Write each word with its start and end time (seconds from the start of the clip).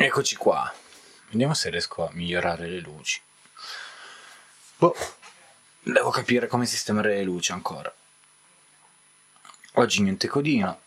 Eccoci 0.00 0.36
qua. 0.36 0.72
Vediamo 1.30 1.54
se 1.54 1.70
riesco 1.70 2.06
a 2.06 2.12
migliorare 2.12 2.68
le 2.68 2.78
luci. 2.78 3.20
Boh, 4.76 4.94
devo 5.82 6.10
capire 6.10 6.46
come 6.46 6.66
sistemare 6.66 7.16
le 7.16 7.24
luci 7.24 7.50
ancora. 7.50 7.92
Oggi 9.72 10.02
niente 10.02 10.28
codino. 10.28 10.82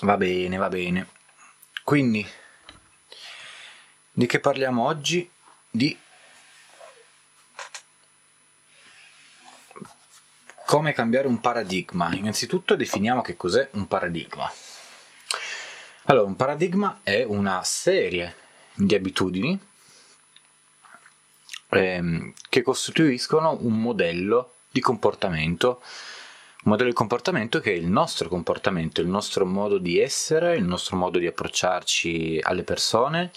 Va 0.00 0.16
bene, 0.16 0.56
va 0.56 0.70
bene. 0.70 1.08
Quindi, 1.84 2.26
di 4.12 4.24
che 4.24 4.40
parliamo 4.40 4.86
oggi? 4.86 5.30
Di 5.68 6.00
come 10.64 10.94
cambiare 10.94 11.26
un 11.26 11.38
paradigma. 11.38 12.14
Innanzitutto 12.14 12.76
definiamo 12.76 13.20
che 13.20 13.36
cos'è 13.36 13.68
un 13.72 13.86
paradigma. 13.86 14.50
Allora, 16.10 16.26
un 16.26 16.36
paradigma 16.36 17.00
è 17.02 17.22
una 17.22 17.62
serie 17.64 18.34
di 18.72 18.94
abitudini 18.94 19.60
ehm, 21.68 22.32
che 22.48 22.62
costituiscono 22.62 23.58
un 23.60 23.78
modello 23.78 24.54
di 24.70 24.80
comportamento, 24.80 25.82
un 26.62 26.70
modello 26.70 26.88
di 26.88 26.94
comportamento 26.94 27.60
che 27.60 27.72
è 27.72 27.74
il 27.74 27.88
nostro 27.88 28.30
comportamento, 28.30 29.02
il 29.02 29.06
nostro 29.06 29.44
modo 29.44 29.76
di 29.76 30.00
essere, 30.00 30.56
il 30.56 30.64
nostro 30.64 30.96
modo 30.96 31.18
di 31.18 31.26
approcciarci 31.26 32.40
alle 32.42 32.62
persone, 32.62 33.30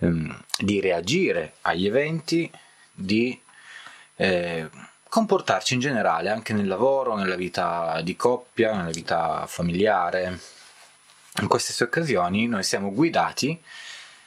ehm, 0.00 0.44
di 0.58 0.80
reagire 0.80 1.54
agli 1.62 1.86
eventi, 1.86 2.50
di 2.92 3.40
eh, 4.16 4.68
comportarci 5.08 5.72
in 5.72 5.80
generale 5.80 6.28
anche 6.28 6.52
nel 6.52 6.66
lavoro, 6.66 7.16
nella 7.16 7.36
vita 7.36 8.02
di 8.02 8.14
coppia, 8.14 8.76
nella 8.76 8.90
vita 8.90 9.46
familiare 9.46 10.38
in 11.40 11.48
queste 11.48 11.82
occasioni 11.82 12.46
noi 12.46 12.62
siamo 12.62 12.92
guidati 12.92 13.60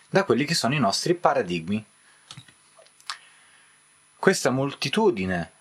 da 0.09 0.23
quelli 0.23 0.45
che 0.45 0.53
sono 0.53 0.73
i 0.73 0.79
nostri 0.79 1.13
paradigmi. 1.13 1.83
Questa 4.17 4.49
moltitudine 4.49 5.51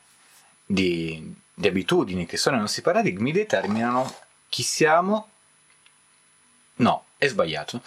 di, 0.65 1.35
di 1.55 1.69
abitudini 1.69 2.27
che 2.27 2.37
sono 2.37 2.57
i 2.57 2.61
nostri 2.61 2.83
paradigmi 2.83 3.33
determinano 3.33 4.13
chi 4.49 4.63
siamo. 4.63 5.29
No, 6.77 7.05
è 7.17 7.27
sbagliato. 7.29 7.81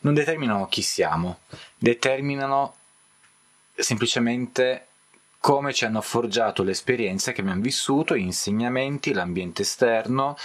Non 0.00 0.14
determinano 0.14 0.66
chi 0.68 0.82
siamo, 0.82 1.40
determinano 1.76 2.74
semplicemente 3.74 4.86
come 5.38 5.72
ci 5.72 5.84
hanno 5.84 6.00
forgiato 6.00 6.62
le 6.62 6.72
esperienze 6.72 7.32
che 7.32 7.40
abbiamo 7.40 7.60
vissuto, 7.60 8.16
gli 8.16 8.20
insegnamenti, 8.20 9.12
l'ambiente 9.12 9.62
esterno, 9.62 10.36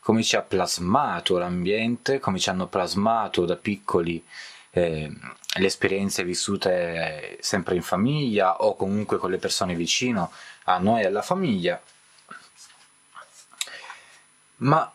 come 0.00 0.22
ci 0.22 0.34
ha 0.36 0.42
plasmato 0.42 1.38
l'ambiente, 1.38 2.18
come 2.18 2.38
ci 2.38 2.48
hanno 2.48 2.66
plasmato 2.66 3.44
da 3.44 3.56
piccoli 3.56 4.24
eh, 4.70 5.12
le 5.54 5.66
esperienze 5.66 6.24
vissute 6.24 7.36
sempre 7.40 7.74
in 7.74 7.82
famiglia 7.82 8.62
o 8.62 8.76
comunque 8.76 9.18
con 9.18 9.30
le 9.30 9.38
persone 9.38 9.74
vicino 9.74 10.32
a 10.64 10.78
noi 10.78 11.02
e 11.02 11.06
alla 11.06 11.22
famiglia, 11.22 11.80
ma 14.56 14.92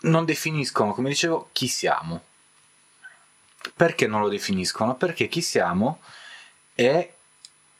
non 0.00 0.24
definiscono, 0.24 0.94
come 0.94 1.10
dicevo, 1.10 1.50
chi 1.52 1.68
siamo. 1.68 2.24
Perché 3.76 4.06
non 4.06 4.20
lo 4.20 4.28
definiscono? 4.28 4.96
Perché 4.96 5.28
chi 5.28 5.40
siamo 5.40 6.00
è 6.74 7.12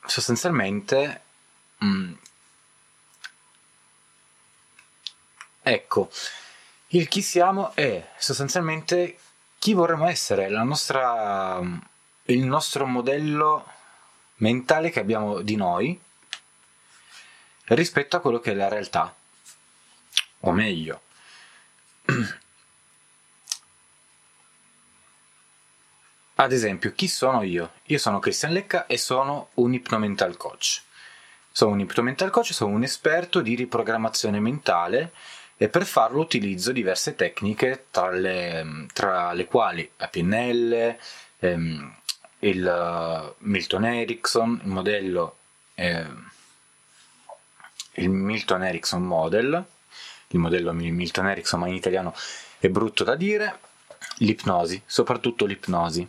sostanzialmente 0.05 1.23
mh, 1.79 1.87
mm, 1.87 2.13
Ecco, 5.63 6.11
il 6.89 7.07
chi 7.07 7.23
siamo 7.23 7.73
è 7.75 8.11
sostanzialmente 8.19 9.17
chi 9.59 9.75
vorremmo 9.75 10.09
essere, 10.09 10.49
nostra, 10.49 11.61
il 12.25 12.45
nostro 12.45 12.85
modello 12.85 13.65
mentale 14.37 14.91
che 14.91 14.99
abbiamo 14.99 15.41
di 15.41 15.55
noi 15.55 15.99
rispetto 17.67 18.17
a 18.17 18.21
quello 18.21 18.41
che 18.41 18.51
è 18.51 18.55
la 18.55 18.67
realtà. 18.67 19.15
O 20.41 20.51
meglio, 20.51 21.03
ad 26.35 26.51
esempio, 26.51 26.93
chi 26.93 27.07
sono 27.07 27.43
io? 27.43 27.75
Io 27.85 27.99
sono 27.99 28.19
Christian 28.19 28.53
Lecca 28.53 28.87
e 28.87 28.99
sono 28.99 29.51
un 29.55 29.73
ipnomental 29.75 30.37
coach. 30.37 30.83
Sono 31.53 31.71
un 31.71 31.81
ipnomental 31.81 32.31
coach, 32.31 32.53
sono 32.53 32.75
un 32.75 32.83
esperto 32.83 33.41
di 33.41 33.55
riprogrammazione 33.55 34.41
mentale 34.41 35.13
e 35.63 35.69
per 35.69 35.87
farlo 35.87 36.19
utilizzo 36.19 36.73
diverse 36.73 37.15
tecniche 37.15 37.87
tra 37.93 38.11
le, 38.11 38.87
tra 38.93 39.33
le 39.33 39.47
quali 39.47 39.89
la 39.97 40.09
PNL, 40.09 40.97
ehm, 41.39 41.97
il 42.41 43.33
uh, 43.39 43.45
Milton 43.45 43.85
Erickson, 43.85 44.61
il 44.65 44.69
modello 44.69 45.37
eh, 45.75 46.05
il 47.93 48.11
Milton 48.11 48.65
Erickson 48.65 49.05
Model, 49.05 49.65
il 50.27 50.39
modello 50.41 50.73
Milton 50.73 51.29
Erickson 51.29 51.61
ma 51.61 51.69
in 51.69 51.75
italiano 51.75 52.13
è 52.59 52.67
brutto 52.67 53.05
da 53.05 53.15
dire, 53.15 53.61
l'ipnosi, 54.17 54.83
soprattutto 54.85 55.45
l'ipnosi. 55.45 56.05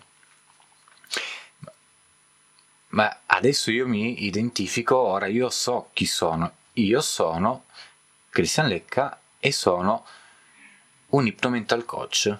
Ma 2.87 3.19
adesso 3.27 3.69
io 3.69 3.87
mi 3.87 4.25
identifico, 4.25 4.97
ora 4.97 5.27
io 5.27 5.51
so 5.51 5.89
chi 5.93 6.07
sono, 6.07 6.51
io 6.73 7.01
sono 7.01 7.65
Christian 8.31 8.67
Lecca 8.67 9.19
e 9.45 9.51
sono 9.51 10.05
un 11.07 11.27
ipnomental 11.27 11.83
coach. 11.83 12.33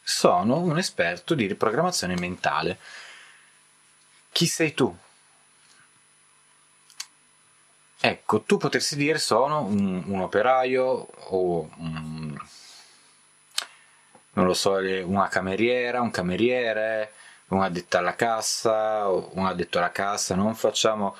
Sono 0.00 0.58
un 0.58 0.78
esperto 0.78 1.34
di 1.34 1.46
riprogrammazione 1.46 2.14
mentale. 2.14 2.78
Chi 4.30 4.46
sei 4.46 4.74
tu? 4.74 4.96
Ecco, 7.98 8.42
tu 8.42 8.58
potresti 8.58 8.94
dire 8.94 9.18
sono 9.18 9.62
un, 9.62 10.04
un 10.06 10.20
operaio 10.20 10.84
o 10.84 11.68
un, 11.76 12.40
non 14.34 14.46
lo 14.46 14.54
so, 14.54 14.74
una 15.04 15.26
cameriera, 15.26 16.00
un 16.00 16.12
cameriere, 16.12 17.12
un 17.48 17.60
addetto 17.60 17.98
alla 17.98 18.14
cassa 18.14 19.10
o 19.10 19.30
un 19.34 19.46
addetto 19.46 19.78
alla 19.78 19.90
cassa. 19.90 20.36
Non 20.36 20.54
facciamo 20.54 21.16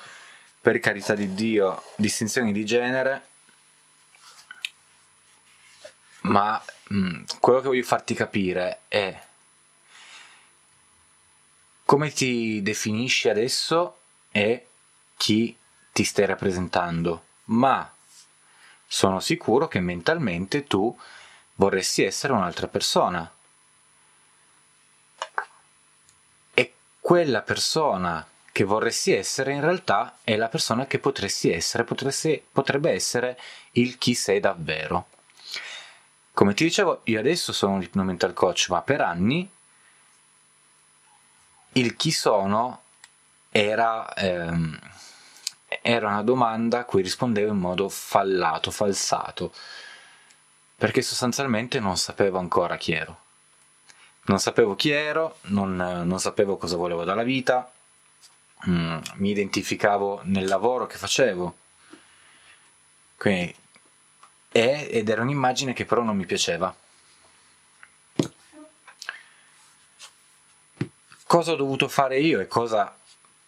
per 0.61 0.79
carità 0.79 1.15
di 1.15 1.33
Dio 1.33 1.83
distinzioni 1.97 2.53
di 2.53 2.63
genere 2.63 3.31
ma 6.23 6.61
mh, 6.89 6.97
mm, 6.97 7.23
quello 7.39 7.61
che 7.61 7.67
voglio 7.67 7.83
farti 7.83 8.13
capire 8.13 8.81
è 8.87 9.21
come 11.85 12.11
ti 12.11 12.61
definisci 12.61 13.29
adesso 13.29 13.97
e 14.31 14.67
chi 15.17 15.55
ti 15.91 16.03
stai 16.03 16.25
rappresentando, 16.25 17.23
ma 17.45 17.89
sono 18.87 19.19
sicuro 19.19 19.67
che 19.67 19.79
mentalmente 19.79 20.63
tu 20.63 20.97
vorresti 21.55 22.03
essere 22.03 22.33
un'altra 22.33 22.67
persona. 22.67 23.31
E 26.53 26.73
quella 26.99 27.41
persona 27.41 28.25
che 28.51 28.63
vorresti 28.63 29.11
essere 29.13 29.53
in 29.53 29.61
realtà 29.61 30.17
è 30.23 30.35
la 30.35 30.47
persona 30.47 30.85
che 30.85 30.99
potresti 30.99 31.51
essere, 31.51 31.83
potresti, 31.83 32.43
potrebbe 32.51 32.91
essere 32.91 33.39
il 33.73 33.97
chi 33.97 34.13
sei 34.13 34.39
davvero. 34.39 35.07
Come 36.35 36.55
ti 36.55 36.63
dicevo, 36.63 37.01
io 37.03 37.19
adesso 37.19 37.53
sono 37.53 37.73
un 37.73 37.83
ipnomental 37.83 38.33
coach, 38.33 38.69
ma 38.69 38.81
per 38.81 39.01
anni 39.01 39.47
il 41.73 41.95
chi 41.95 42.11
sono 42.11 42.81
era, 43.51 44.11
ehm, 44.15 44.79
era 45.83 46.07
una 46.07 46.23
domanda 46.23 46.79
a 46.79 46.83
cui 46.85 47.03
rispondevo 47.03 47.51
in 47.51 47.59
modo 47.59 47.87
fallato, 47.87 48.71
falsato, 48.71 49.53
perché 50.75 51.03
sostanzialmente 51.03 51.79
non 51.79 51.97
sapevo 51.97 52.39
ancora 52.39 52.77
chi 52.77 52.93
ero. 52.93 53.19
Non 54.23 54.39
sapevo 54.39 54.75
chi 54.75 54.89
ero, 54.89 55.37
non, 55.43 55.75
non 55.75 56.19
sapevo 56.19 56.57
cosa 56.57 56.77
volevo 56.77 57.03
dalla 57.03 57.23
vita, 57.23 57.71
mm, 58.67 58.97
mi 59.15 59.29
identificavo 59.29 60.21
nel 60.23 60.45
lavoro 60.45 60.87
che 60.87 60.97
facevo. 60.97 61.57
Quindi 63.17 63.55
è, 64.53 64.87
ed 64.89 65.09
era 65.09 65.23
un'immagine 65.23 65.73
che 65.73 65.83
però 65.83 66.03
non 66.03 66.15
mi 66.15 66.27
piaceva. 66.27 66.73
Cosa 71.25 71.53
ho 71.53 71.55
dovuto 71.55 71.87
fare 71.87 72.19
io 72.19 72.39
e 72.39 72.47
cosa 72.47 72.95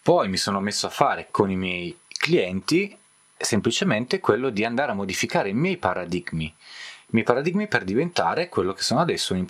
poi 0.01 0.27
mi 0.27 0.37
sono 0.37 0.59
messo 0.59 0.87
a 0.87 0.89
fare 0.89 1.27
con 1.29 1.51
i 1.51 1.55
miei 1.55 1.97
clienti? 2.07 2.97
Semplicemente 3.37 4.19
quello 4.19 4.49
di 4.49 4.65
andare 4.65 4.91
a 4.91 4.95
modificare 4.95 5.49
i 5.49 5.53
miei 5.53 5.77
paradigmi. 5.77 6.45
I 6.45 7.11
miei 7.11 7.25
paradigmi 7.25 7.67
per 7.67 7.83
diventare 7.83 8.49
quello 8.49 8.73
che 8.73 8.81
sono 8.81 9.01
adesso 9.01 9.35
un, 9.35 9.45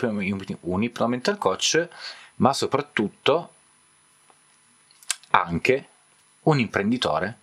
un 0.60 0.82
implemental 0.82 1.38
coach, 1.38 1.88
ma 2.36 2.52
soprattutto 2.52 3.54
anche 5.30 5.88
un 6.42 6.58
imprenditore 6.58 7.38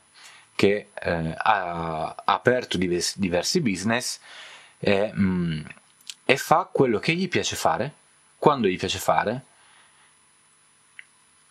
che 0.55 0.89
eh, 0.94 1.35
ha 1.38 2.15
aperto 2.23 2.77
diversi, 2.77 3.19
diversi 3.19 3.61
business 3.61 4.19
e, 4.79 5.11
mm, 5.13 5.61
e, 6.25 6.38
fa 6.38 6.69
quello 6.71 7.00
che 7.00 7.13
gli 7.13 7.27
piace 7.27 7.55
fare, 7.55 7.94
quando 8.38 8.67
gli 8.67 8.77
piace 8.77 9.00
fare 9.00 9.45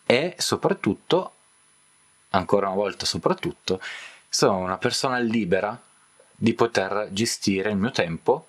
e 0.06 0.34
soprattutto, 0.38 1.32
ancora 2.30 2.66
una 2.68 2.76
volta 2.76 3.06
soprattutto, 3.06 3.80
sono 4.28 4.58
una 4.58 4.78
persona 4.78 5.18
libera 5.18 5.80
di 6.34 6.54
poter 6.54 7.08
gestire 7.12 7.70
il 7.70 7.76
mio 7.76 7.90
tempo 7.90 8.46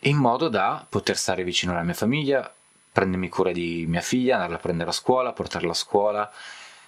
in 0.00 0.16
modo 0.16 0.48
da 0.48 0.86
poter 0.88 1.16
stare 1.16 1.42
vicino 1.42 1.72
alla 1.72 1.82
mia 1.82 1.94
famiglia, 1.94 2.52
prendermi 2.92 3.28
cura 3.28 3.50
di 3.50 3.84
mia 3.88 4.00
figlia, 4.00 4.34
andarla 4.34 4.56
a 4.56 4.60
prendere 4.60 4.90
a 4.90 4.92
scuola, 4.92 5.32
portarla 5.32 5.70
a 5.70 5.74
scuola 5.74 6.32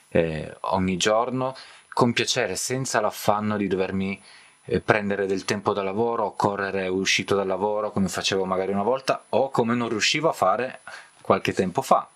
eh, 0.09 0.57
ogni 0.61 0.97
giorno, 0.97 1.55
con 1.93 2.13
piacere, 2.13 2.57
senza 2.57 3.01
l'affanno 3.01 3.57
di 3.57 3.67
dovermi 3.67 4.21
eh, 4.65 4.81
prendere 4.81 5.27
del 5.27 5.45
tempo 5.45 5.73
da 5.73 5.83
lavoro 5.83 6.27
o 6.27 6.35
correre 6.35 6.89
uscito 6.89 7.35
dal 7.35 7.47
lavoro 7.47 7.91
come 7.91 8.09
facevo 8.09 8.45
magari 8.45 8.73
una 8.73 8.83
volta 8.83 9.25
o 9.31 9.51
come 9.51 9.75
non 9.75 9.89
riuscivo 9.89 10.29
a 10.29 10.33
fare 10.33 10.81
qualche 11.21 11.53
tempo 11.53 11.83
fa. 11.83 12.09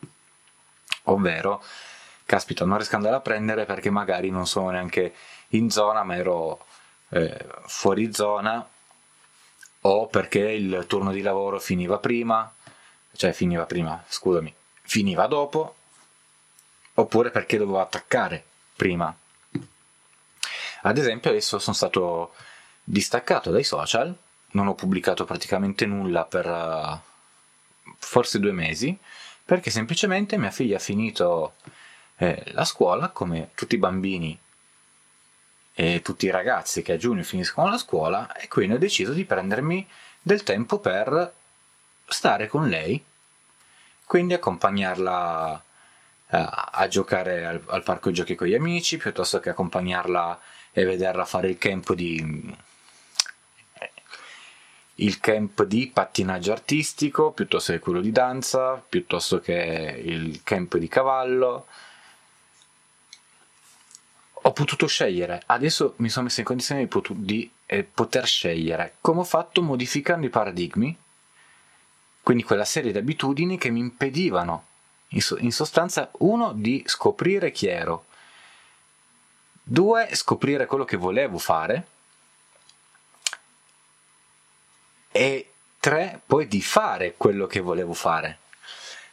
Ovvero, 1.04 1.62
caspita, 2.24 2.64
non 2.64 2.76
riesco 2.76 2.96
ad 2.96 3.02
andare 3.02 3.16
a 3.16 3.20
prendere 3.20 3.64
perché 3.64 3.90
magari 3.90 4.30
non 4.30 4.46
sono 4.46 4.70
neanche 4.70 5.14
in 5.48 5.70
zona, 5.70 6.02
ma 6.04 6.16
ero 6.16 6.64
eh, 7.10 7.46
fuori 7.66 8.12
zona 8.12 8.66
o 9.84 10.06
perché 10.06 10.38
il 10.38 10.84
turno 10.86 11.10
di 11.12 11.22
lavoro 11.22 11.58
finiva 11.58 11.98
prima, 11.98 12.52
cioè 13.14 13.32
finiva 13.32 13.64
prima, 13.64 14.02
scusami, 14.06 14.54
finiva 14.82 15.26
dopo, 15.26 15.74
oppure 17.02 17.31
perché 17.31 17.58
dovevo 17.58 17.81
attaccare 17.81 18.44
prima. 18.75 19.14
Ad 20.84 20.99
esempio 20.99 21.31
adesso 21.31 21.58
sono 21.58 21.76
stato 21.76 22.34
distaccato 22.82 23.50
dai 23.50 23.64
social, 23.64 24.14
non 24.52 24.66
ho 24.66 24.75
pubblicato 24.75 25.25
praticamente 25.25 25.87
nulla 25.87 26.25
per 26.25 26.46
uh, 26.46 26.99
forse 27.99 28.40
due 28.40 28.52
mesi, 28.52 28.96
perché 29.44 29.70
semplicemente 29.70 30.37
mia 30.37 30.50
figlia 30.50 30.76
ha 30.76 30.81
finito 30.81 31.54
eh, 32.16 32.43
la 32.52 32.64
scuola 32.64 33.08
come 33.08 33.50
tutti 33.55 33.75
i 33.75 33.78
bambini 33.78 34.38
e 35.75 36.02
tutti 36.02 36.26
i 36.26 36.31
ragazzi 36.31 36.82
che 36.82 36.93
a 36.93 36.96
giugno 36.96 37.22
finiscono 37.22 37.70
la 37.70 37.78
scuola 37.78 38.34
e 38.34 38.48
quindi 38.48 38.75
ho 38.75 38.78
deciso 38.78 39.12
di 39.12 39.25
prendermi 39.25 39.88
del 40.20 40.43
tempo 40.43 40.78
per 40.78 41.34
stare 42.06 42.46
con 42.46 42.69
lei, 42.69 43.02
quindi 44.05 44.34
accompagnarla 44.34 45.64
a 46.38 46.88
giocare 46.88 47.44
al, 47.44 47.62
al, 47.67 47.82
parco 47.82 48.11
giochi 48.11 48.34
con 48.34 48.46
gli 48.46 48.55
amici, 48.55 48.96
piuttosto 48.96 49.38
che 49.38 49.50
accompagnarla 49.50 50.40
e 50.73 50.84
vederla 50.84 51.26
fare 51.26 51.49
il 51.49 51.58
camp 51.58 51.93
di 51.93 52.55
il 54.96 55.19
camp 55.20 55.64
di 55.64 55.90
pattinaggio 55.93 56.52
artistico, 56.52 57.32
piuttosto 57.32 57.73
che 57.73 57.79
quello 57.81 58.00
di 58.00 58.12
danza, 58.12 58.76
piuttosto 58.76 59.40
che 59.40 60.00
il 60.05 60.43
camp 60.44 60.76
di 60.76 60.88
cavallo, 60.88 61.67
ho 64.44 64.52
potuto 64.52 64.87
scegliere, 64.87 65.43
adesso 65.46 65.94
mi 65.96 66.08
sono 66.08 66.26
messo 66.26 66.40
in 66.40 66.46
condizione 66.46 66.82
di, 66.82 66.87
potu- 66.88 67.17
di 67.17 67.50
eh, 67.67 67.84
poter 67.84 68.26
scegliere, 68.26 68.96
come 69.00 69.20
ho 69.20 69.25
fatto 69.25 69.62
modificando 69.62 70.26
i 70.26 70.31
paradigmi, 70.31 70.96
quindi 72.23 72.43
quella 72.43 72.64
serie 72.64 72.93
di 72.93 72.99
abitudini 72.99 73.58
che 73.58 73.70
mi 73.70 73.81
impedivano, 73.81 74.67
in, 75.12 75.20
so- 75.22 75.38
in 75.38 75.52
sostanza, 75.52 76.10
uno, 76.18 76.52
di 76.52 76.82
scoprire 76.86 77.50
chi 77.50 77.66
ero, 77.68 78.04
due, 79.62 80.08
scoprire 80.12 80.66
quello 80.66 80.84
che 80.84 80.96
volevo 80.96 81.38
fare, 81.38 81.86
e 85.12 85.52
tre, 85.78 86.20
poi 86.24 86.48
di 86.48 86.62
fare 86.62 87.14
quello 87.16 87.46
che 87.46 87.60
volevo 87.60 87.92
fare. 87.92 88.38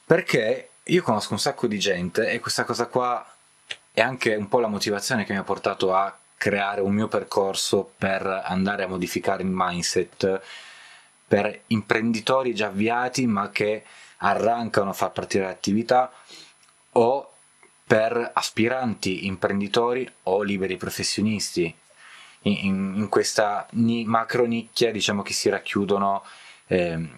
Perché 0.05 0.69
io 0.83 1.03
conosco 1.03 1.33
un 1.33 1.39
sacco 1.39 1.67
di 1.67 1.77
gente 1.77 2.29
e 2.29 2.39
questa 2.39 2.63
cosa 2.63 2.87
qua 2.87 3.25
è 3.91 4.01
anche 4.01 4.35
un 4.35 4.47
po' 4.47 4.59
la 4.59 4.67
motivazione 4.67 5.25
che 5.25 5.33
mi 5.33 5.39
ha 5.39 5.43
portato 5.43 5.93
a 5.93 6.17
creare 6.37 6.81
un 6.81 6.93
mio 6.93 7.07
percorso 7.07 7.91
per 7.97 8.25
andare 8.25 8.83
a 8.83 8.87
modificare 8.87 9.43
il 9.43 9.49
mindset 9.51 10.41
per 11.27 11.63
imprenditori 11.67 12.55
già 12.55 12.67
avviati 12.67 13.27
ma 13.27 13.49
che 13.51 13.83
arrancano 14.19 14.89
a 14.91 14.93
far 14.93 15.11
partire 15.11 15.45
l'attività 15.45 16.11
o 16.93 17.33
per 17.85 18.31
aspiranti 18.33 19.25
imprenditori 19.25 20.09
o 20.23 20.41
liberi 20.41 20.77
professionisti. 20.77 21.75
In, 22.43 22.93
in 22.95 23.09
questa 23.09 23.67
ni- 23.71 24.05
macro 24.05 24.45
nicchia 24.45 24.91
diciamo 24.91 25.23
che 25.23 25.33
si 25.33 25.49
racchiudono 25.49 26.23
eh, 26.67 27.09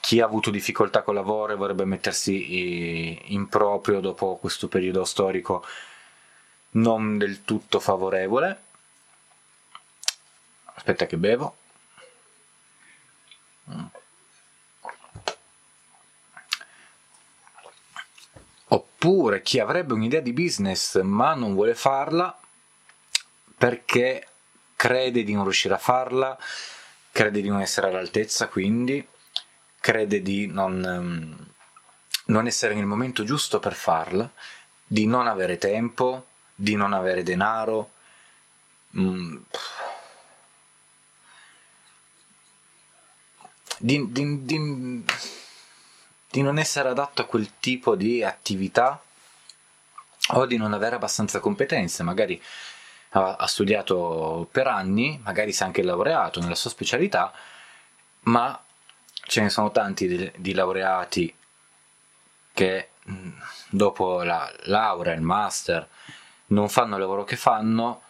chi 0.00 0.20
ha 0.20 0.24
avuto 0.24 0.50
difficoltà 0.50 1.02
col 1.02 1.14
lavoro 1.14 1.52
e 1.52 1.56
vorrebbe 1.56 1.84
mettersi 1.84 3.32
in 3.34 3.48
proprio 3.48 4.00
dopo 4.00 4.36
questo 4.36 4.66
periodo 4.66 5.04
storico 5.04 5.64
non 6.70 7.18
del 7.18 7.44
tutto 7.44 7.78
favorevole. 7.78 8.62
Aspetta 10.64 11.06
che 11.06 11.16
bevo. 11.16 11.56
Oppure 18.72 19.42
chi 19.42 19.58
avrebbe 19.58 19.92
un'idea 19.92 20.20
di 20.20 20.32
business 20.32 21.00
ma 21.02 21.34
non 21.34 21.52
vuole 21.52 21.74
farla 21.74 22.38
perché 23.58 24.26
crede 24.74 25.22
di 25.22 25.34
non 25.34 25.44
riuscire 25.44 25.74
a 25.74 25.78
farla, 25.78 26.36
crede 27.12 27.40
di 27.40 27.48
non 27.48 27.60
essere 27.60 27.88
all'altezza, 27.88 28.48
quindi 28.48 29.06
crede 29.78 30.22
di 30.22 30.46
non, 30.46 30.82
um, 30.84 31.46
non 32.26 32.46
essere 32.46 32.74
nel 32.74 32.86
momento 32.86 33.24
giusto 33.24 33.60
per 33.60 33.74
farla, 33.74 34.28
di 34.84 35.06
non 35.06 35.28
avere 35.28 35.58
tempo, 35.58 36.26
di 36.54 36.74
non 36.74 36.92
avere 36.92 37.22
denaro. 37.22 37.90
Mm, 38.98 39.36
di, 43.78 44.10
di, 44.10 44.44
di, 44.44 45.04
di, 46.32 46.42
non 46.42 46.58
essere 46.58 46.88
adatto 46.88 47.22
a 47.22 47.26
quel 47.26 47.58
tipo 47.60 47.94
di 47.94 48.24
attività 48.24 49.00
o 50.30 50.46
di 50.46 50.56
non 50.56 50.72
avere 50.72 50.96
abbastanza 50.96 51.40
competenze, 51.40 52.02
magari 52.02 52.42
ha, 53.10 53.46
studiato 53.46 54.48
per 54.50 54.66
anni, 54.66 55.20
magari 55.22 55.52
si 55.52 55.62
è 55.62 55.66
anche 55.66 55.82
laureato 55.82 56.40
nella 56.40 56.54
sua 56.54 56.70
specialità, 56.70 57.32
ma 58.20 58.60
ce 59.10 59.40
ne 59.42 59.50
sono 59.50 59.70
tanti 59.70 60.06
di, 60.06 60.32
di 60.36 60.54
laureati 60.54 61.34
che 62.52 62.90
mm, 63.10 63.30
dopo 63.70 64.22
la 64.22 64.50
laurea, 64.64 65.14
il 65.14 65.22
master, 65.22 65.88
non 66.46 66.68
fanno 66.68 66.94
il 66.94 67.00
lavoro 67.00 67.24
che 67.24 67.36
fanno, 67.36 68.02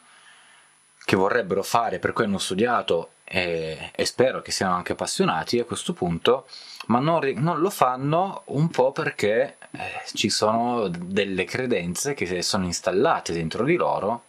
che 1.05 1.17
vorrebbero 1.17 1.63
fare, 1.63 1.99
per 1.99 2.13
cui 2.13 2.25
hanno 2.25 2.39
studiato 2.39 3.13
e, 3.35 3.91
e 3.95 4.05
spero 4.05 4.43
che 4.43 4.51
siano 4.51 4.75
anche 4.75 4.93
appassionati 4.93 5.59
a 5.59 5.65
questo 5.65 5.95
punto, 5.95 6.47
ma 6.89 6.99
non, 6.99 7.27
non 7.37 7.61
lo 7.61 7.71
fanno 7.71 8.43
un 8.47 8.69
po' 8.69 8.93
perché 8.93 9.57
eh, 9.71 10.03
ci 10.13 10.29
sono 10.29 10.89
delle 10.89 11.45
credenze 11.45 12.13
che 12.13 12.43
sono 12.43 12.67
installate 12.67 13.33
dentro 13.33 13.65
di 13.65 13.77
loro, 13.77 14.25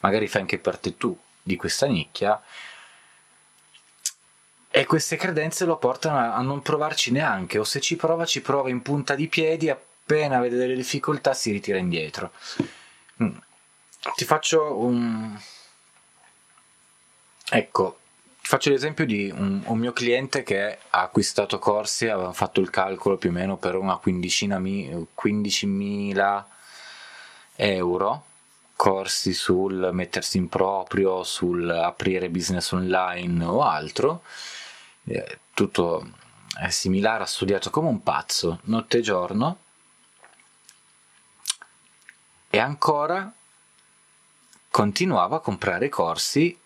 magari 0.00 0.26
fai 0.26 0.40
anche 0.40 0.56
per 0.56 0.78
te 0.78 0.96
tu 0.96 1.14
di 1.42 1.54
questa 1.56 1.84
nicchia, 1.84 2.42
e 4.70 4.86
queste 4.86 5.16
credenze 5.16 5.66
lo 5.66 5.76
portano 5.76 6.16
a, 6.16 6.40
non 6.40 6.62
provarci 6.62 7.12
neanche, 7.12 7.58
o 7.58 7.64
se 7.64 7.80
ci 7.80 7.96
prova, 7.96 8.24
ci 8.24 8.40
prova 8.40 8.70
in 8.70 8.80
punta 8.80 9.14
di 9.14 9.28
piedi, 9.28 9.68
appena 9.68 10.40
vede 10.40 10.56
delle 10.56 10.76
difficoltà 10.76 11.34
si 11.34 11.50
ritira 11.50 11.76
indietro. 11.76 12.32
Mm. 13.22 13.36
Ti 14.14 14.24
faccio 14.24 14.78
un... 14.78 15.38
Ecco, 17.48 17.98
faccio 18.46 18.70
l'esempio 18.70 19.04
di 19.04 19.28
un, 19.34 19.60
un, 19.64 19.76
mio 19.76 19.92
cliente 19.92 20.44
che 20.44 20.78
ha 20.90 21.02
acquistato 21.02 21.58
corsi, 21.58 22.06
aveva 22.06 22.32
fatto 22.32 22.60
il 22.60 22.70
calcolo 22.70 23.16
più 23.16 23.30
o 23.30 23.32
meno 23.32 23.56
per 23.56 23.74
una 23.74 23.96
quindicina 23.96 24.60
mi, 24.60 24.88
15.000 24.88 26.44
euro, 27.56 28.24
corsi 28.76 29.34
sul 29.34 29.90
mettersi 29.92 30.36
in 30.36 30.48
proprio, 30.48 31.24
sul 31.24 31.68
aprire 31.68 32.30
business 32.30 32.70
online 32.70 33.44
o 33.44 33.62
altro. 33.62 34.22
Eh, 35.06 35.38
tutto 35.52 36.08
è 36.56 36.70
similare, 36.70 37.24
ha 37.24 37.26
studiato 37.26 37.70
come 37.70 37.88
un 37.88 38.00
pazzo, 38.04 38.60
notte 38.64 38.98
e 38.98 39.00
giorno, 39.00 39.58
e 42.48 42.58
ancora 42.58 43.32
continuava 44.70 45.36
a 45.36 45.40
comprare 45.40 45.88
corsi 45.88 46.56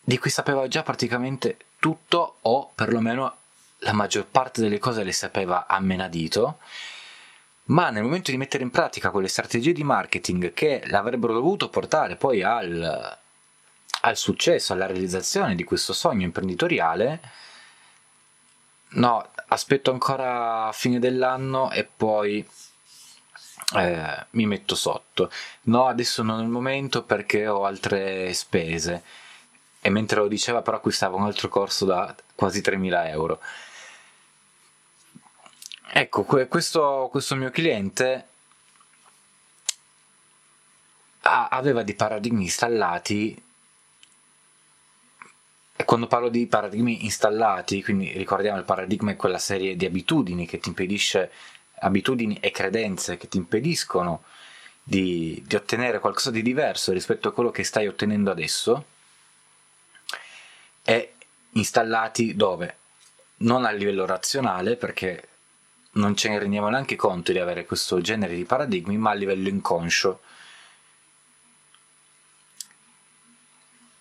di 0.00 0.18
cui 0.18 0.30
sapeva 0.30 0.66
già 0.68 0.82
praticamente 0.82 1.56
tutto 1.78 2.36
o 2.42 2.72
perlomeno 2.74 3.36
la 3.78 3.92
maggior 3.92 4.26
parte 4.26 4.60
delle 4.60 4.78
cose 4.78 5.04
le 5.04 5.12
sapeva 5.12 5.66
a 5.66 5.80
menadito 5.80 6.58
ma 7.70 7.90
nel 7.90 8.02
momento 8.02 8.30
di 8.30 8.36
mettere 8.36 8.64
in 8.64 8.70
pratica 8.70 9.10
quelle 9.10 9.28
strategie 9.28 9.72
di 9.72 9.84
marketing 9.84 10.52
che 10.52 10.82
l'avrebbero 10.86 11.32
dovuto 11.32 11.68
portare 11.68 12.16
poi 12.16 12.42
al, 12.42 13.18
al 14.00 14.16
successo, 14.16 14.72
alla 14.72 14.86
realizzazione 14.86 15.54
di 15.54 15.62
questo 15.64 15.92
sogno 15.92 16.24
imprenditoriale, 16.24 17.20
no, 18.90 19.24
aspetto 19.48 19.92
ancora 19.92 20.70
fine 20.72 20.98
dell'anno 20.98 21.70
e 21.70 21.84
poi 21.84 22.44
eh, 23.76 24.26
mi 24.30 24.46
metto 24.46 24.74
sotto. 24.74 25.30
No, 25.62 25.86
adesso 25.86 26.24
non 26.24 26.40
è 26.40 26.42
il 26.42 26.48
momento 26.48 27.04
perché 27.04 27.46
ho 27.46 27.64
altre 27.64 28.32
spese. 28.34 29.04
E 29.80 29.90
mentre 29.90 30.20
lo 30.20 30.28
diceva, 30.28 30.62
però, 30.62 30.76
acquistavo 30.76 31.16
un 31.16 31.24
altro 31.24 31.48
corso 31.48 31.84
da 31.84 32.14
quasi 32.34 32.60
3.000 32.60 33.08
euro. 33.08 33.40
Ecco, 35.92 36.24
questo, 36.24 37.08
questo 37.10 37.34
mio 37.34 37.50
cliente 37.50 38.26
aveva 41.22 41.82
dei 41.82 41.94
paradigmi 41.94 42.44
installati 42.44 43.42
e 45.80 45.84
quando 45.84 46.06
parlo 46.06 46.28
di 46.28 46.46
paradigmi 46.46 47.04
installati, 47.04 47.82
quindi 47.82 48.12
ricordiamo 48.12 48.58
il 48.58 48.64
paradigma 48.64 49.12
è 49.12 49.16
quella 49.16 49.38
serie 49.38 49.76
di 49.76 49.86
abitudini 49.86 50.46
che 50.46 50.58
ti 50.58 50.68
impedisce, 50.68 51.30
abitudini 51.80 52.38
e 52.38 52.50
credenze 52.50 53.16
che 53.16 53.28
ti 53.28 53.38
impediscono 53.38 54.24
di, 54.82 55.42
di 55.46 55.56
ottenere 55.56 55.98
qualcosa 55.98 56.30
di 56.30 56.42
diverso 56.42 56.92
rispetto 56.92 57.28
a 57.28 57.32
quello 57.32 57.50
che 57.50 57.64
stai 57.64 57.86
ottenendo 57.86 58.30
adesso, 58.30 58.84
e 60.90 61.12
installati 61.52 62.34
dove? 62.34 62.76
Non 63.38 63.64
a 63.64 63.70
livello 63.70 64.06
razionale, 64.06 64.74
perché 64.74 65.28
non 65.92 66.16
ce 66.16 66.28
ne 66.28 66.40
rendiamo 66.40 66.68
neanche 66.68 66.96
conto 66.96 67.30
di 67.30 67.38
avere 67.38 67.64
questo 67.64 68.00
genere 68.00 68.34
di 68.34 68.44
paradigmi, 68.44 68.96
ma 68.98 69.10
a 69.10 69.14
livello 69.14 69.48
inconscio. 69.48 70.20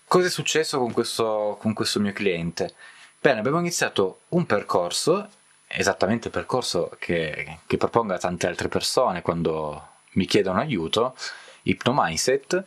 Cosa 0.07 0.25
è 0.25 0.29
successo 0.31 0.79
con 0.79 0.91
questo, 0.91 1.57
con 1.61 1.73
questo 1.73 1.99
mio 1.99 2.11
cliente? 2.11 2.73
Bene, 3.21 3.37
abbiamo 3.39 3.59
iniziato 3.59 4.21
un 4.29 4.47
percorso, 4.47 5.29
esattamente 5.67 6.29
il 6.29 6.33
percorso 6.33 6.95
che, 6.97 7.59
che 7.67 7.77
propongo 7.77 8.13
a 8.13 8.17
tante 8.17 8.47
altre 8.47 8.67
persone 8.67 9.21
quando 9.21 9.89
mi 10.13 10.25
chiedono 10.25 10.59
aiuto, 10.59 11.15
Hypno 11.63 11.93
Mindset, 11.95 12.63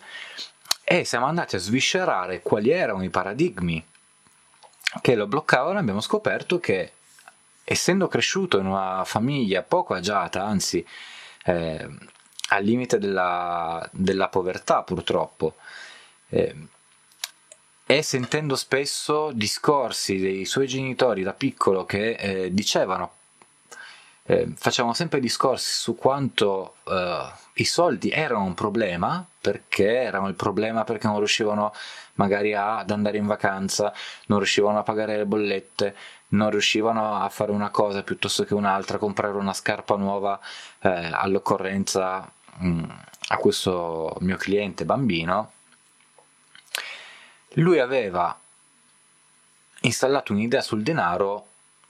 e 0.84 1.04
siamo 1.04 1.26
andati 1.26 1.56
a 1.56 1.58
sviscerare 1.58 2.40
quali 2.40 2.70
erano 2.70 3.02
i 3.02 3.10
paradigmi 3.10 3.90
che 5.00 5.14
lo 5.14 5.26
bloccavano 5.26 5.78
abbiamo 5.78 6.00
scoperto 6.00 6.58
che 6.58 6.92
essendo 7.64 8.08
cresciuto 8.08 8.58
in 8.58 8.66
una 8.66 9.04
famiglia 9.04 9.62
poco 9.62 9.94
agiata, 9.94 10.44
anzi 10.44 10.84
eh, 11.44 11.88
al 12.48 12.64
limite 12.64 12.98
della, 12.98 13.88
della, 13.92 14.28
povertà 14.28 14.82
purtroppo, 14.82 15.54
eh, 16.28 16.54
e 17.86 18.02
sentendo 18.02 18.56
spesso 18.56 19.30
discorsi 19.32 20.18
dei 20.18 20.44
suoi 20.44 20.66
genitori 20.66 21.22
da 21.22 21.32
piccolo 21.32 21.84
che 21.84 22.12
eh, 22.12 22.54
dicevano, 22.54 23.14
eh, 24.24 24.52
facevano 24.56 24.94
sempre 24.94 25.20
discorsi 25.20 25.80
su 25.80 25.96
quanto 25.96 26.76
eh, 26.84 27.30
i 27.54 27.64
soldi 27.64 28.10
erano 28.10 28.44
un 28.44 28.54
problema, 28.54 29.24
perché 29.40 30.02
erano 30.02 30.28
il 30.28 30.34
problema 30.34 30.84
perché 30.84 31.06
non 31.06 31.18
riuscivano 31.18 31.72
magari 32.14 32.54
ad 32.54 32.90
andare 32.90 33.18
in 33.18 33.26
vacanza, 33.26 33.92
non 34.26 34.38
riuscivano 34.38 34.78
a 34.78 34.82
pagare 34.82 35.16
le 35.16 35.26
bollette, 35.26 35.96
non 36.28 36.50
riuscivano 36.50 37.16
a 37.16 37.28
fare 37.28 37.50
una 37.50 37.70
cosa 37.70 38.02
piuttosto 38.02 38.44
che 38.44 38.54
un'altra, 38.54 38.98
comprare 38.98 39.36
una 39.36 39.52
scarpa 39.52 39.96
nuova 39.96 40.38
eh, 40.80 40.88
all'occorrenza 40.88 42.30
mh, 42.58 42.66
mm, 42.68 42.84
a 43.28 43.36
questo 43.36 44.16
mio 44.20 44.36
cliente 44.36 44.84
bambino. 44.84 45.52
Lui 47.56 47.78
aveva 47.80 48.38
installato 49.80 50.32
un'idea 50.32 50.62
sul 50.62 50.82
denaro 50.82 51.46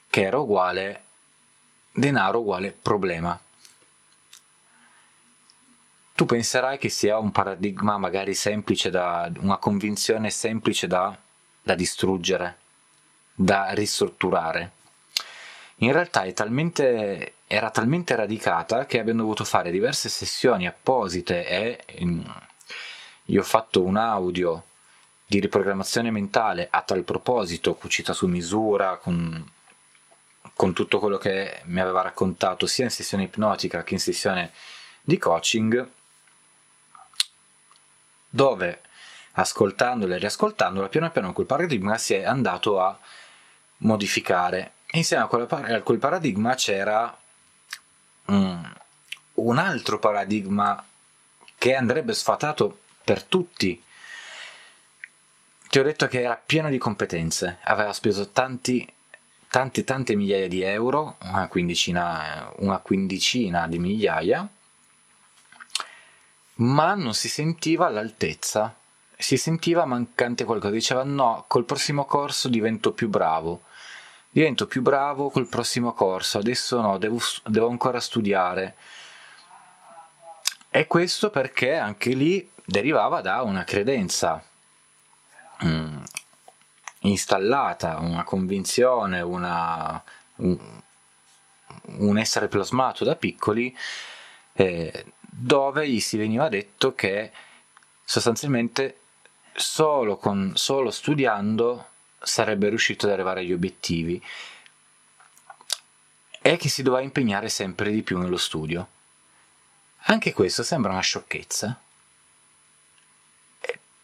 che 0.09 0.23
era 0.23 0.39
uguale 0.39 1.05
denaro 1.93 2.41
uguale 2.41 2.73
problema. 2.73 3.39
Tu 6.15 6.27
penserai 6.27 6.79
che 6.79 6.89
sia 6.89 7.19
un 7.19 7.31
paradigma 7.31 7.99
magari 7.99 8.35
semplice 8.35 8.91
da 8.91 9.31
una 9.39 9.57
convinzione 9.57 10.31
semplice 10.31 10.87
da, 10.87 11.17
da 11.63 11.75
distruggere, 11.75 12.59
da 13.35 13.71
ristrutturare. 13.73 14.73
In 15.77 15.93
realtà 15.93 16.31
talmente, 16.33 17.35
era 17.47 17.71
talmente 17.71 18.15
radicata 18.15 18.87
che 18.87 19.01
abbiamo 19.01 19.23
dovuto 19.23 19.45
fare 19.45 19.71
diverse 19.71 20.09
sessioni 20.09 20.67
apposite 20.67 21.47
e 21.47 21.85
in, 21.99 22.23
io 23.27 23.41
ho 23.41 23.45
fatto 23.45 23.83
un 23.83 23.97
audio 23.97 24.65
di 25.27 25.41
riprogrammazione 25.41 26.11
mentale 26.11 26.69
a 26.71 26.83
tal 26.83 27.03
proposito, 27.05 27.75
cucita 27.75 28.13
su 28.13 28.27
misura, 28.27 28.97
con, 28.97 29.51
con 30.55 30.73
tutto 30.73 30.99
quello 30.99 31.19
che 31.19 31.63
mi 31.65 31.81
aveva 31.81 32.03
raccontato 32.03 32.67
sia 32.67 32.85
in 32.85 32.91
sessione 32.91 33.25
ipnotica 33.25 33.83
che 33.83 33.95
in 33.95 34.01
sessione 34.01 34.53
di 35.01 35.19
coaching, 35.19 35.89
dove 38.29 38.81
ascoltandolo 39.33 40.15
e 40.15 40.19
riascoltandolo, 40.19 40.89
piano 40.89 41.11
piano 41.11 41.33
quel 41.33 41.47
paradigma 41.47 41.99
si 41.99 42.15
è 42.15 42.25
andato 42.25 42.81
a 42.81 42.99
modificare. 43.79 44.73
E 44.87 44.99
insieme 44.99 45.25
a 45.25 45.81
quel 45.83 45.99
paradigma 45.99 46.55
c'era 46.55 47.17
um, 48.27 48.75
un 49.35 49.59
altro 49.59 49.99
paradigma 49.99 50.85
che 51.57 51.75
andrebbe 51.75 52.13
sfatato 52.13 52.81
per 53.05 53.23
tutti 53.23 53.83
ti 55.73 55.79
ho 55.79 55.83
detto 55.83 56.07
che 56.07 56.21
era 56.21 56.37
pieno 56.37 56.69
di 56.69 56.77
competenze, 56.77 57.61
aveva 57.63 57.95
speso 57.95 58.29
tanti, 58.29 58.87
tante, 59.53 59.85
tante 59.85 60.17
migliaia 60.17 60.49
di 60.49 60.63
euro, 60.63 61.17
una 61.25 61.47
quindicina, 61.47 62.51
una 62.61 62.79
quindicina 62.79 63.69
di 63.69 63.79
migliaia, 63.79 64.49
ma 66.55 66.95
non 66.95 67.13
si 67.13 67.29
sentiva 67.29 67.85
all'altezza, 67.85 68.75
si 69.15 69.37
sentiva 69.37 69.85
mancante 69.85 70.45
qualcosa, 70.45 70.73
diceva 70.73 71.05
no, 71.05 71.45
col 71.49 71.67
prossimo 71.67 72.07
corso 72.07 72.49
divento 72.49 72.93
più 72.93 73.11
bravo, 73.11 73.65
divento 74.31 74.67
più 74.67 74.81
bravo 74.81 75.29
col 75.29 75.49
prossimo 75.49 75.93
corso, 75.93 76.39
adesso 76.39 76.81
no, 76.81 76.97
devo, 76.97 77.19
devo 77.45 77.69
ancora 77.69 78.01
studiare. 78.01 78.77
E 80.71 80.87
questo 80.87 81.29
perché 81.29 81.77
anche 81.77 82.15
lì 82.15 82.51
derivava 82.65 83.21
da 83.21 83.43
una 83.43 83.65
credenza 83.65 84.43
installata, 87.03 87.99
una 87.99 88.25
convinzione, 88.25 89.21
una, 89.21 90.03
un, 90.37 90.59
un, 91.99 92.19
essere 92.19 92.49
plasmato 92.49 93.05
da 93.05 93.17
piccoli, 93.17 93.77
eh, 94.55 95.05
dove 95.21 95.89
gli 95.89 96.01
si 96.01 96.17
veniva 96.17 96.49
detto 96.49 96.95
che 96.95 97.33
sostanzialmente 98.05 98.99
solo, 99.55 100.17
con, 100.17 100.53
solo 100.55 100.91
studiando 100.91 101.89
sarebbe 102.21 102.69
riuscito 102.69 103.07
ad 103.07 103.13
arrivare 103.13 103.41
agli 103.41 103.53
obiettivi 103.53 104.23
e 106.41 106.57
che 106.57 106.69
si 106.69 106.83
doveva 106.83 107.03
impegnare 107.03 107.49
sempre 107.49 107.91
di 107.91 108.03
più 108.03 108.19
nello 108.19 108.37
studio. 108.37 108.89
Anche 110.07 110.33
questo 110.33 110.63
sembra 110.63 110.93
una 110.93 111.01
sciocchezza, 111.01 111.81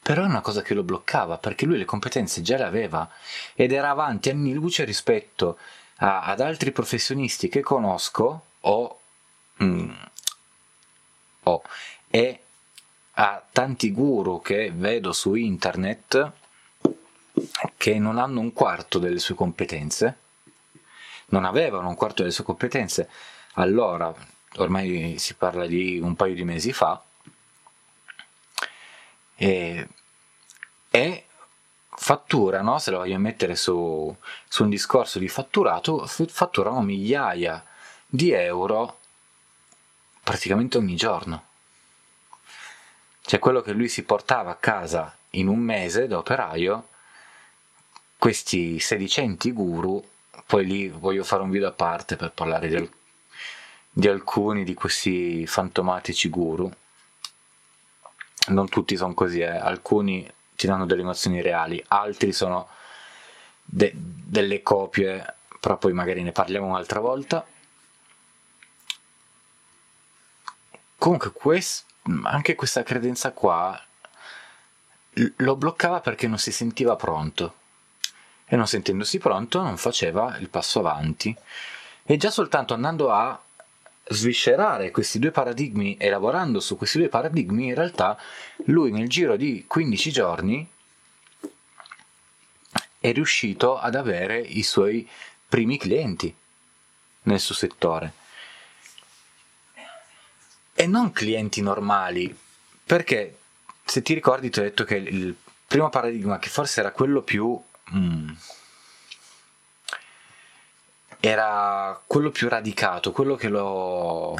però 0.08 0.22
è 0.22 0.26
una 0.26 0.40
cosa 0.40 0.62
che 0.62 0.72
lo 0.72 0.84
bloccava 0.84 1.36
perché 1.36 1.66
lui 1.66 1.76
le 1.76 1.84
competenze 1.84 2.40
già 2.40 2.56
le 2.56 2.64
aveva 2.64 3.10
ed 3.54 3.72
era 3.72 3.90
avanti 3.90 4.30
anni 4.30 4.54
luce 4.54 4.84
rispetto 4.84 5.58
a, 5.96 6.22
ad 6.22 6.40
altri 6.40 6.72
professionisti 6.72 7.50
che 7.50 7.60
conosco 7.60 8.44
o, 8.60 9.00
mm, 9.62 9.90
o 11.42 11.62
e 12.08 12.40
a 13.10 13.42
tanti 13.52 13.92
guru 13.92 14.40
che 14.40 14.72
vedo 14.74 15.12
su 15.12 15.34
internet 15.34 16.32
che 17.76 17.98
non 17.98 18.16
hanno 18.16 18.40
un 18.40 18.54
quarto 18.54 18.98
delle 18.98 19.18
sue 19.18 19.34
competenze 19.34 20.16
non 21.26 21.44
avevano 21.44 21.86
un 21.86 21.96
quarto 21.96 22.22
delle 22.22 22.32
sue 22.32 22.44
competenze. 22.44 23.10
Allora 23.56 24.10
ormai 24.56 25.18
si 25.18 25.34
parla 25.34 25.66
di 25.66 25.98
un 25.98 26.16
paio 26.16 26.34
di 26.34 26.44
mesi 26.44 26.72
fa 26.72 27.02
e 29.36 29.86
e 30.90 31.24
fatturano, 31.90 32.78
se 32.78 32.90
lo 32.90 32.98
voglio 32.98 33.18
mettere 33.18 33.56
su, 33.56 34.14
su 34.48 34.62
un 34.62 34.70
discorso 34.70 35.18
di 35.18 35.28
fatturato, 35.28 36.06
fatturano 36.06 36.80
migliaia 36.80 37.64
di 38.06 38.30
euro 38.30 38.98
praticamente 40.22 40.78
ogni 40.78 40.94
giorno. 40.94 41.44
Cioè 43.20 43.38
quello 43.40 43.60
che 43.60 43.72
lui 43.72 43.88
si 43.88 44.04
portava 44.04 44.52
a 44.52 44.56
casa 44.56 45.14
in 45.30 45.48
un 45.48 45.58
mese 45.58 46.06
da 46.06 46.18
operaio, 46.18 46.88
questi 48.16 48.78
sedicenti 48.78 49.52
guru, 49.52 50.02
poi 50.46 50.64
lì 50.64 50.88
voglio 50.88 51.24
fare 51.24 51.42
un 51.42 51.50
video 51.50 51.68
a 51.68 51.72
parte 51.72 52.16
per 52.16 52.32
parlare 52.32 52.68
di, 52.68 52.90
di 53.90 54.08
alcuni 54.08 54.64
di 54.64 54.74
questi 54.74 55.46
fantomatici 55.46 56.28
guru, 56.28 56.70
non 58.48 58.68
tutti 58.68 58.96
sono 58.96 59.14
così, 59.14 59.40
eh. 59.40 59.46
alcuni 59.46 60.30
ti 60.58 60.66
danno 60.66 60.86
delle 60.86 61.02
emozioni 61.02 61.40
reali, 61.40 61.82
altri 61.86 62.32
sono 62.32 62.68
de- 63.62 63.92
delle 63.94 64.60
copie, 64.60 65.34
però 65.60 65.76
poi 65.76 65.92
magari 65.92 66.20
ne 66.24 66.32
parliamo 66.32 66.66
un'altra 66.66 66.98
volta. 66.98 67.46
Comunque, 70.96 71.30
quest- 71.30 71.84
anche 72.24 72.56
questa 72.56 72.82
credenza 72.82 73.30
qua 73.30 73.80
lo 75.12 75.54
bloccava 75.54 76.00
perché 76.00 76.26
non 76.26 76.38
si 76.38 76.50
sentiva 76.50 76.96
pronto. 76.96 77.54
E 78.44 78.56
non 78.56 78.66
sentendosi 78.66 79.18
pronto 79.18 79.62
non 79.62 79.76
faceva 79.76 80.36
il 80.38 80.48
passo 80.48 80.80
avanti. 80.80 81.36
E 82.02 82.16
già 82.16 82.30
soltanto 82.32 82.74
andando 82.74 83.12
a 83.12 83.40
sviscerare 84.10 84.90
questi 84.90 85.18
due 85.18 85.30
paradigmi 85.30 85.96
e 85.96 86.08
lavorando 86.08 86.60
su 86.60 86.76
questi 86.76 86.98
due 86.98 87.08
paradigmi 87.08 87.66
in 87.66 87.74
realtà 87.74 88.18
lui 88.66 88.90
nel 88.90 89.08
giro 89.08 89.36
di 89.36 89.64
15 89.66 90.10
giorni 90.10 90.68
è 93.00 93.12
riuscito 93.12 93.78
ad 93.78 93.94
avere 93.94 94.40
i 94.40 94.62
suoi 94.62 95.08
primi 95.48 95.78
clienti 95.78 96.34
nel 97.22 97.40
suo 97.40 97.54
settore. 97.54 98.12
E 100.74 100.86
non 100.86 101.12
clienti 101.12 101.60
normali 101.60 102.36
perché 102.84 103.38
se 103.84 104.02
ti 104.02 104.14
ricordi 104.14 104.50
ti 104.50 104.60
ho 104.60 104.62
detto 104.62 104.84
che 104.84 104.96
il 104.96 105.34
primo 105.66 105.88
paradigma 105.90 106.38
che 106.38 106.48
forse 106.48 106.80
era 106.80 106.92
quello 106.92 107.22
più 107.22 107.60
mm, 107.94 108.30
era 111.28 112.00
quello 112.06 112.30
più 112.30 112.48
radicato 112.48 113.12
quello 113.12 113.34
che 113.34 113.48
lo 113.48 114.34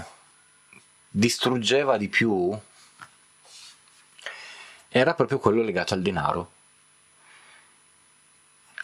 distruggeva 1.10 1.96
di 1.96 2.08
più 2.08 2.56
era 4.88 5.14
proprio 5.14 5.38
quello 5.38 5.62
legato 5.62 5.94
al 5.94 6.02
denaro 6.02 6.52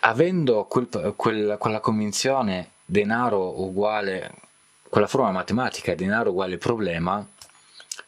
avendo 0.01 0.65
quel, 0.65 1.15
quel, 1.17 1.57
quella 1.59 1.81
convinzione 1.81 2.71
denaro 2.85 3.61
uguale 3.63 4.33
quella 4.89 5.07
forma 5.07 5.31
matematica 5.31 5.95
denaro 5.95 6.31
uguale 6.31 6.59
problema 6.59 7.27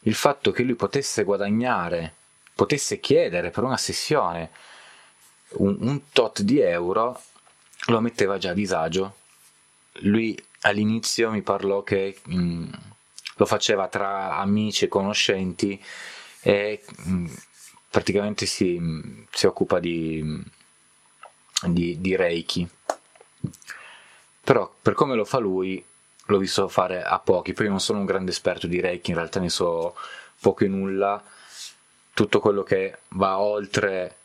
il 0.01 0.13
fatto 0.13 0.51
che 0.51 0.63
lui 0.63 0.75
potesse 0.75 1.23
guadagnare 1.23 2.13
potesse 2.53 2.99
chiedere 2.99 3.49
per 3.49 3.63
una 3.63 3.77
sessione 3.77 4.51
un, 5.53 5.77
un 5.79 6.09
tot 6.11 6.41
di 6.41 6.59
euro 6.59 7.19
lo 7.87 8.01
metteva 8.01 8.37
già 8.37 8.51
a 8.51 8.53
disagio. 8.53 9.15
Lui 10.01 10.37
all'inizio 10.61 11.31
mi 11.31 11.41
parlò 11.41 11.83
che 11.83 12.17
mh, 12.23 12.35
mm, 12.35 12.69
lo 13.35 13.45
faceva 13.45 13.87
tra 13.87 14.37
amici 14.37 14.85
e 14.85 14.87
conoscenti 14.87 15.81
e 16.41 16.83
mh, 16.85 17.11
mm, 17.11 17.25
praticamente 17.89 18.45
si, 18.45 18.79
mh, 18.79 19.01
mm, 19.05 19.23
si 19.31 19.45
occupa 19.45 19.79
di, 19.79 20.43
di, 21.65 21.99
di 21.99 22.15
Reiki. 22.15 22.67
Però 24.43 24.73
per 24.81 24.93
come 24.93 25.15
lo 25.15 25.25
fa 25.25 25.39
lui 25.39 25.83
l'ho 26.29 26.37
visto 26.37 26.67
fare 26.67 27.03
a 27.03 27.19
pochi, 27.19 27.53
poi 27.53 27.67
non 27.67 27.79
sono 27.79 27.99
un 27.99 28.05
grande 28.05 28.31
esperto 28.31 28.67
di 28.67 28.79
Reiki, 28.79 29.11
in 29.11 29.17
realtà 29.17 29.39
ne 29.39 29.49
so 29.49 29.95
poco 30.39 30.63
e 30.63 30.67
nulla, 30.67 31.23
tutto 32.13 32.39
quello 32.39 32.63
che 32.63 32.99
va 33.09 33.39
oltre 33.39 34.15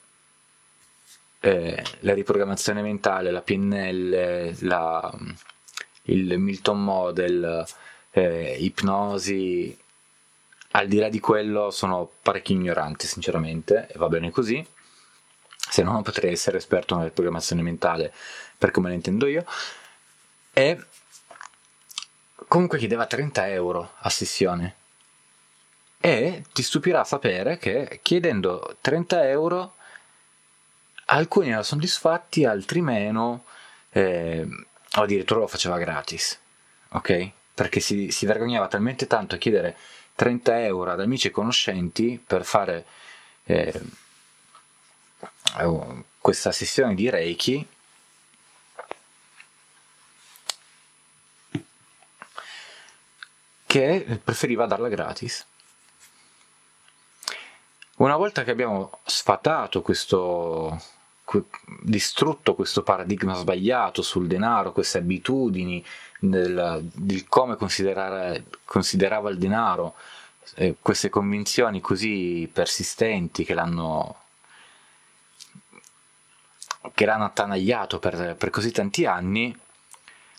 eh, 1.41 1.85
la 2.01 2.15
riprogrammazione 2.15 2.83
mentale, 2.83 3.31
la 3.31 3.43
PNL, 3.43 4.57
la, 4.61 5.13
il 6.03 6.39
Milton 6.39 6.83
Model, 6.83 7.65
eh, 8.11 8.57
ipnosi, 8.59 9.77
al 10.73 10.89
di 10.89 10.99
là 10.99 11.09
di 11.09 11.21
quello 11.21 11.71
sono 11.71 12.11
parecchio 12.23 12.55
ignorante 12.55 13.07
sinceramente 13.07 13.87
e 13.89 13.99
va 13.99 14.09
bene 14.09 14.31
così, 14.31 14.65
se 15.55 15.83
no 15.83 15.93
non 15.93 16.03
potrei 16.03 16.33
essere 16.33 16.59
esperto 16.59 16.95
nella 16.95 17.09
riprogrammazione 17.09 17.63
mentale 17.63 18.13
per 18.57 18.71
come 18.71 18.89
la 18.89 18.95
intendo 18.95 19.27
io, 19.27 19.45
e 20.53 20.85
comunque 22.49 22.79
chiedeva 22.79 23.07
30 23.07 23.49
euro 23.49 23.93
a 23.99 24.11
sessione. 24.11 24.77
E 26.01 26.45
ti 26.53 26.63
stupirà 26.63 27.05
sapere 27.05 27.59
che 27.59 28.01
chiedendo 28.03 28.77
30 28.81 29.29
euro 29.29 29.75
alcuni 31.07 31.49
erano 31.49 31.63
soddisfatti, 31.63 32.45
altri 32.45 32.81
meno, 32.81 33.45
eh, 33.91 34.47
o 34.97 35.03
addirittura 35.03 35.41
lo 35.41 35.47
faceva 35.47 35.79
gratis, 35.79 36.39
ok? 36.91 37.31
Perché 37.55 37.81
si, 37.81 38.11
si, 38.11 38.27
vergognava 38.27 38.69
talmente 38.69 39.07
tanto 39.07 39.35
a 39.35 39.39
chiedere 39.39 39.77
30 40.15 40.65
euro 40.65 40.91
ad 40.91 41.01
amici 41.01 41.29
e 41.29 41.31
conoscenti 41.31 42.23
per 42.25 42.45
fare 42.45 42.85
eh, 43.45 43.81
oh, 45.61 46.05
questa 46.19 46.53
sessione 46.53 46.95
di 46.95 47.11
Reiki 47.11 47.67
che 53.67 54.21
preferiva 54.23 54.67
darla 54.67 54.89
gratis. 54.89 55.47
Una 57.97 58.17
volta 58.17 58.45
che 58.45 58.51
abbiamo 58.51 59.01
sfatato 59.05 59.81
questo, 59.81 60.79
distrutto 61.81 62.55
questo 62.55 62.83
paradigma 62.83 63.35
sbagliato 63.35 64.03
sul 64.03 64.27
denaro, 64.27 64.73
queste 64.73 64.99
abitudini 64.99 65.85
del, 66.19 66.81
del 66.93 67.27
come 67.29 67.57
considerava 67.57 69.31
il 69.31 69.39
denaro, 69.39 69.95
eh, 70.55 70.77
queste 70.81 71.09
convinzioni 71.09 71.81
così 71.81 72.49
persistenti 72.53 73.45
che 73.45 73.55
l'hanno, 73.55 74.17
che 76.95 77.05
l'hanno 77.05 77.25
attanagliato 77.25 77.99
per, 77.99 78.37
per 78.37 78.51
così 78.51 78.71
tanti 78.71 79.07
anni, 79.07 79.57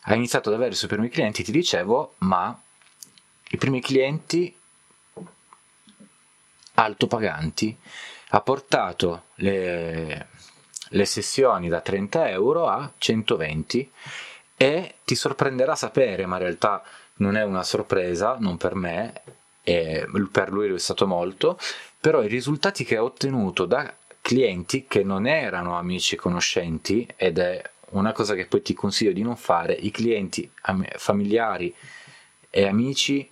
ha 0.05 0.15
iniziato 0.15 0.49
ad 0.49 0.55
avere 0.55 0.71
i 0.71 0.75
suoi 0.75 0.89
primi 0.89 1.09
clienti, 1.09 1.43
ti 1.43 1.51
dicevo, 1.51 2.15
ma 2.19 2.57
i 3.49 3.57
primi 3.57 3.81
clienti 3.81 4.55
altopaganti 6.75 7.77
ha 8.29 8.41
portato 8.41 9.25
le, 9.35 10.27
le 10.93 11.05
sessioni 11.05 11.69
da 11.69 11.81
30 11.81 12.29
euro 12.29 12.67
a 12.67 12.91
120 12.97 13.91
e 14.55 14.95
ti 15.03 15.15
sorprenderà 15.15 15.75
sapere, 15.75 16.25
ma 16.25 16.37
in 16.37 16.43
realtà 16.43 16.83
non 17.15 17.35
è 17.35 17.43
una 17.43 17.63
sorpresa, 17.63 18.37
non 18.39 18.57
per 18.57 18.75
me, 18.75 19.21
per 19.63 20.49
lui 20.49 20.67
lo 20.67 20.75
è 20.75 20.79
stato 20.79 21.07
molto, 21.07 21.59
però 21.99 22.23
i 22.23 22.27
risultati 22.27 22.83
che 22.83 22.97
ha 22.97 23.03
ottenuto 23.03 23.65
da 23.65 23.93
clienti 24.21 24.85
che 24.87 25.03
non 25.03 25.27
erano 25.27 25.77
amici 25.77 26.15
e 26.15 26.17
conoscenti 26.17 27.07
ed 27.15 27.39
è 27.39 27.61
una 27.89 28.11
cosa 28.11 28.33
che 28.35 28.45
poi 28.45 28.61
ti 28.61 28.73
consiglio 28.73 29.11
di 29.11 29.21
non 29.21 29.35
fare, 29.35 29.73
i 29.73 29.91
clienti 29.91 30.49
familiari 30.97 31.73
e 32.49 32.67
amici 32.67 33.29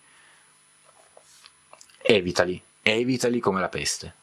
evitali 2.03 2.61
evitali 2.83 3.39
come 3.39 3.59
la 3.59 3.69
peste. 3.69 4.15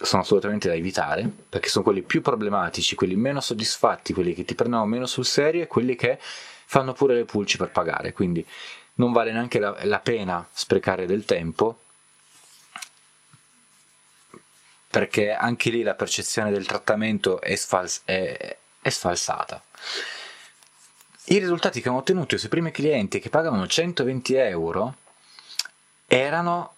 Sono 0.00 0.22
assolutamente 0.22 0.68
da 0.68 0.74
evitare 0.74 1.30
perché 1.48 1.68
sono 1.68 1.84
quelli 1.84 2.02
più 2.02 2.20
problematici, 2.20 2.94
quelli 2.94 3.14
meno 3.14 3.40
soddisfatti, 3.40 4.12
quelli 4.12 4.34
che 4.34 4.44
ti 4.44 4.54
prendono 4.54 4.84
meno 4.86 5.06
sul 5.06 5.24
serio 5.24 5.62
e 5.62 5.66
quelli 5.66 5.94
che 5.94 6.18
fanno 6.20 6.92
pure 6.92 7.14
le 7.14 7.24
pulci 7.24 7.56
per 7.56 7.70
pagare. 7.70 8.12
Quindi 8.12 8.44
non 8.94 9.12
vale 9.12 9.32
neanche 9.32 9.58
la, 9.58 9.76
la 9.84 10.00
pena 10.00 10.46
sprecare 10.52 11.06
del 11.06 11.24
tempo 11.24 11.78
perché 14.94 15.32
anche 15.32 15.70
lì 15.70 15.82
la 15.82 15.94
percezione 15.94 16.52
del 16.52 16.66
trattamento 16.66 17.40
è, 17.40 17.56
sfals- 17.56 18.02
è, 18.04 18.56
è 18.80 18.88
sfalsata. 18.90 19.60
I 21.24 21.38
risultati 21.38 21.80
che 21.80 21.88
ho 21.88 21.96
ottenuto 21.96 22.36
sui 22.36 22.48
primi 22.48 22.70
clienti 22.70 23.18
che 23.18 23.28
pagavano 23.28 23.66
120 23.66 24.34
euro 24.34 24.96
erano 26.06 26.73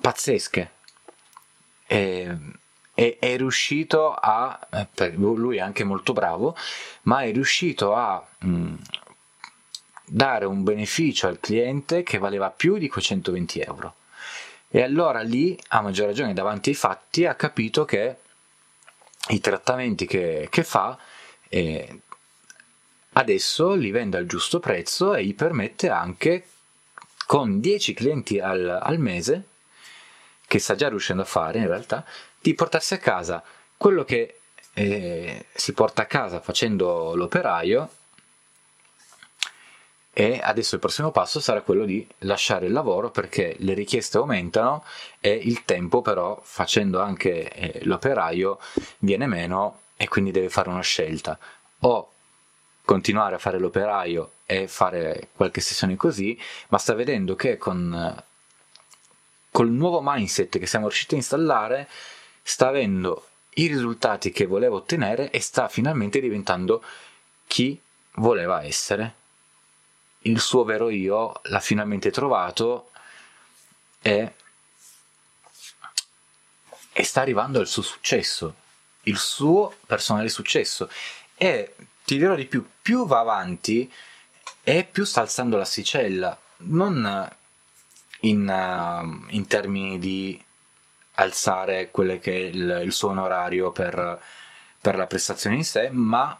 pazzesche. 0.00 0.70
E, 1.86 2.36
e 2.94 3.16
è 3.18 3.36
riuscito 3.36 4.12
a, 4.12 4.58
eh, 4.70 5.10
lui 5.14 5.56
è 5.56 5.60
anche 5.60 5.84
molto 5.84 6.12
bravo, 6.12 6.56
ma 7.02 7.22
è 7.22 7.32
riuscito 7.32 7.94
a 7.94 8.24
mh, 8.38 8.48
mm, 8.48 8.74
dare 10.06 10.44
un 10.44 10.62
beneficio 10.64 11.26
al 11.28 11.40
cliente 11.40 12.02
che 12.02 12.18
valeva 12.18 12.50
più 12.50 12.78
di 12.78 12.88
quei 12.88 13.04
120 13.04 13.60
euro. 13.60 13.94
E 14.68 14.82
allora 14.82 15.20
lì, 15.20 15.58
a 15.68 15.80
maggior 15.80 16.06
ragione 16.06 16.32
davanti 16.32 16.70
ai 16.70 16.76
fatti, 16.76 17.26
ha 17.26 17.34
capito 17.34 17.84
che 17.84 18.16
i 19.28 19.40
trattamenti 19.40 20.06
che, 20.06 20.48
che 20.50 20.62
fa 20.62 20.98
eh, 21.48 22.00
adesso 23.12 23.74
li 23.74 23.90
vende 23.90 24.16
al 24.16 24.26
giusto 24.26 24.60
prezzo 24.60 25.14
e 25.14 25.24
gli 25.24 25.34
permette 25.34 25.88
anche 25.88 26.46
con 27.26 27.60
10 27.60 27.94
clienti 27.94 28.38
al, 28.38 28.78
al 28.80 28.98
mese 28.98 29.44
che 30.50 30.58
sta 30.58 30.74
già 30.74 30.88
riuscendo 30.88 31.22
a 31.22 31.26
fare 31.26 31.60
in 31.60 31.68
realtà, 31.68 32.04
di 32.40 32.54
portarsi 32.54 32.94
a 32.94 32.98
casa. 32.98 33.40
Quello 33.76 34.02
che 34.02 34.40
eh, 34.74 35.46
si 35.54 35.72
porta 35.74 36.02
a 36.02 36.06
casa 36.06 36.40
facendo 36.40 37.14
l'operaio 37.14 37.88
e 40.12 40.40
adesso 40.42 40.74
il 40.74 40.80
prossimo 40.80 41.12
passo 41.12 41.38
sarà 41.38 41.60
quello 41.60 41.84
di 41.84 42.04
lasciare 42.18 42.66
il 42.66 42.72
lavoro 42.72 43.12
perché 43.12 43.54
le 43.60 43.74
richieste 43.74 44.16
aumentano 44.16 44.82
e 45.20 45.30
il 45.30 45.64
tempo 45.64 46.02
però 46.02 46.40
facendo 46.42 47.00
anche 47.00 47.48
eh, 47.48 47.84
l'operaio 47.84 48.58
viene 48.98 49.28
meno 49.28 49.82
e 49.96 50.08
quindi 50.08 50.32
deve 50.32 50.48
fare 50.48 50.68
una 50.68 50.82
scelta. 50.82 51.38
O 51.82 52.10
continuare 52.84 53.36
a 53.36 53.38
fare 53.38 53.60
l'operaio 53.60 54.32
e 54.46 54.66
fare 54.66 55.28
qualche 55.32 55.60
sessione 55.60 55.94
così 55.94 56.36
ma 56.70 56.78
sta 56.78 56.92
vedendo 56.94 57.36
che 57.36 57.56
con 57.56 58.24
col 59.60 59.68
nuovo 59.68 60.00
mindset 60.02 60.58
che 60.58 60.66
siamo 60.66 60.86
riusciti 60.86 61.12
a 61.12 61.18
installare 61.18 61.86
sta 62.42 62.68
avendo 62.68 63.26
i 63.56 63.66
risultati 63.66 64.30
che 64.30 64.46
voleva 64.46 64.76
ottenere 64.76 65.28
e 65.28 65.38
sta 65.40 65.68
finalmente 65.68 66.18
diventando 66.18 66.82
chi 67.46 67.78
voleva 68.12 68.64
essere 68.64 69.16
il 70.20 70.40
suo 70.40 70.64
vero 70.64 70.88
io 70.88 71.42
l'ha 71.42 71.60
finalmente 71.60 72.10
trovato 72.10 72.90
e, 74.00 74.32
e 76.90 77.04
sta 77.04 77.20
arrivando 77.20 77.58
al 77.58 77.66
suo 77.66 77.82
successo, 77.82 78.54
il 79.02 79.18
suo 79.18 79.76
personale 79.84 80.30
successo. 80.30 80.88
E 81.36 81.74
ti 82.04 82.16
dirò 82.16 82.34
di 82.34 82.46
più, 82.46 82.66
più 82.80 83.06
va 83.06 83.18
avanti 83.18 83.92
e 84.62 84.84
più 84.84 85.04
sta 85.04 85.20
alzando 85.20 85.58
l'asticella, 85.58 86.38
non 86.62 87.38
in, 88.20 88.46
uh, 88.48 89.34
in 89.34 89.46
termini 89.46 89.98
di 89.98 90.42
alzare 91.14 91.90
quello 91.90 92.18
che 92.18 92.32
è 92.32 92.38
il, 92.38 92.80
il 92.84 92.92
suo 92.92 93.10
onorario 93.10 93.70
per, 93.70 94.20
per 94.80 94.96
la 94.96 95.06
prestazione 95.06 95.56
in 95.56 95.64
sé, 95.64 95.90
ma 95.90 96.38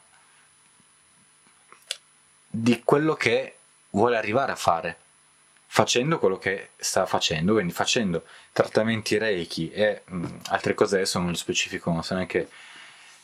di 2.46 2.82
quello 2.82 3.14
che 3.14 3.56
vuole 3.90 4.16
arrivare 4.16 4.52
a 4.52 4.56
fare 4.56 4.96
facendo 5.72 6.18
quello 6.18 6.36
che 6.36 6.70
sta 6.76 7.06
facendo, 7.06 7.52
quindi 7.52 7.72
facendo 7.72 8.24
trattamenti 8.52 9.16
reiki 9.18 9.70
e 9.70 10.02
mh, 10.04 10.26
altre 10.48 10.74
cose 10.74 10.96
adesso 10.96 11.20
nello 11.20 11.34
specifico 11.34 11.92
non 11.92 12.02
so 12.02 12.14
neanche 12.14 12.48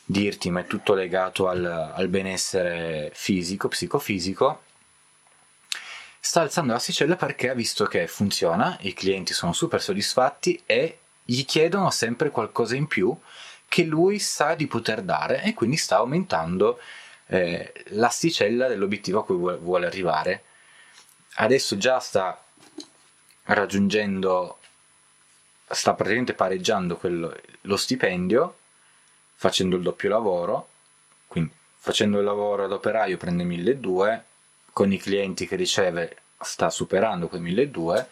dirti, 0.05 0.49
ma 0.49 0.61
è 0.61 0.65
tutto 0.65 0.93
legato 0.93 1.49
al, 1.49 1.65
al 1.65 2.07
benessere 2.07 3.11
fisico, 3.13 3.67
psicofisico, 3.67 4.61
sta 6.27 6.41
alzando 6.41 6.71
la 6.71 6.77
l'asticella 6.77 7.15
perché 7.15 7.49
ha 7.49 7.53
visto 7.53 7.85
che 7.85 8.05
funziona, 8.05 8.77
i 8.81 8.93
clienti 8.93 9.31
sono 9.31 9.53
super 9.53 9.81
soddisfatti 9.81 10.61
e 10.65 10.99
gli 11.23 11.45
chiedono 11.45 11.89
sempre 11.89 12.31
qualcosa 12.31 12.75
in 12.75 12.85
più 12.85 13.17
che 13.65 13.85
lui 13.85 14.19
sa 14.19 14.53
di 14.53 14.67
poter 14.67 15.03
dare 15.03 15.41
e 15.43 15.53
quindi 15.53 15.77
sta 15.77 15.95
aumentando 15.97 16.81
eh, 17.27 17.71
l'asticella 17.91 18.67
dell'obiettivo 18.67 19.19
a 19.19 19.23
cui 19.23 19.37
vuole, 19.37 19.57
vuole 19.57 19.85
arrivare. 19.85 20.43
Adesso 21.35 21.77
già 21.77 21.97
sta 21.99 22.37
raggiungendo, 23.43 24.57
sta 25.69 25.93
praticamente 25.93 26.33
pareggiando 26.33 26.97
quello, 26.97 27.33
lo 27.61 27.77
stipendio 27.77 28.57
facendo 29.35 29.77
il 29.77 29.81
doppio 29.81 30.09
lavoro, 30.09 30.67
quindi 31.25 31.53
facendo 31.77 32.17
il 32.17 32.25
lavoro 32.25 32.65
ad 32.65 32.73
operaio 32.73 33.15
prende 33.15 33.45
1200, 33.45 34.35
con 34.77 34.91
i 34.91 34.99
clienti 34.99 35.47
che 35.47 35.55
riceve 35.55 36.17
sta 36.39 36.69
superando 36.69 37.27
quei 37.27 37.41
1200, 37.41 38.09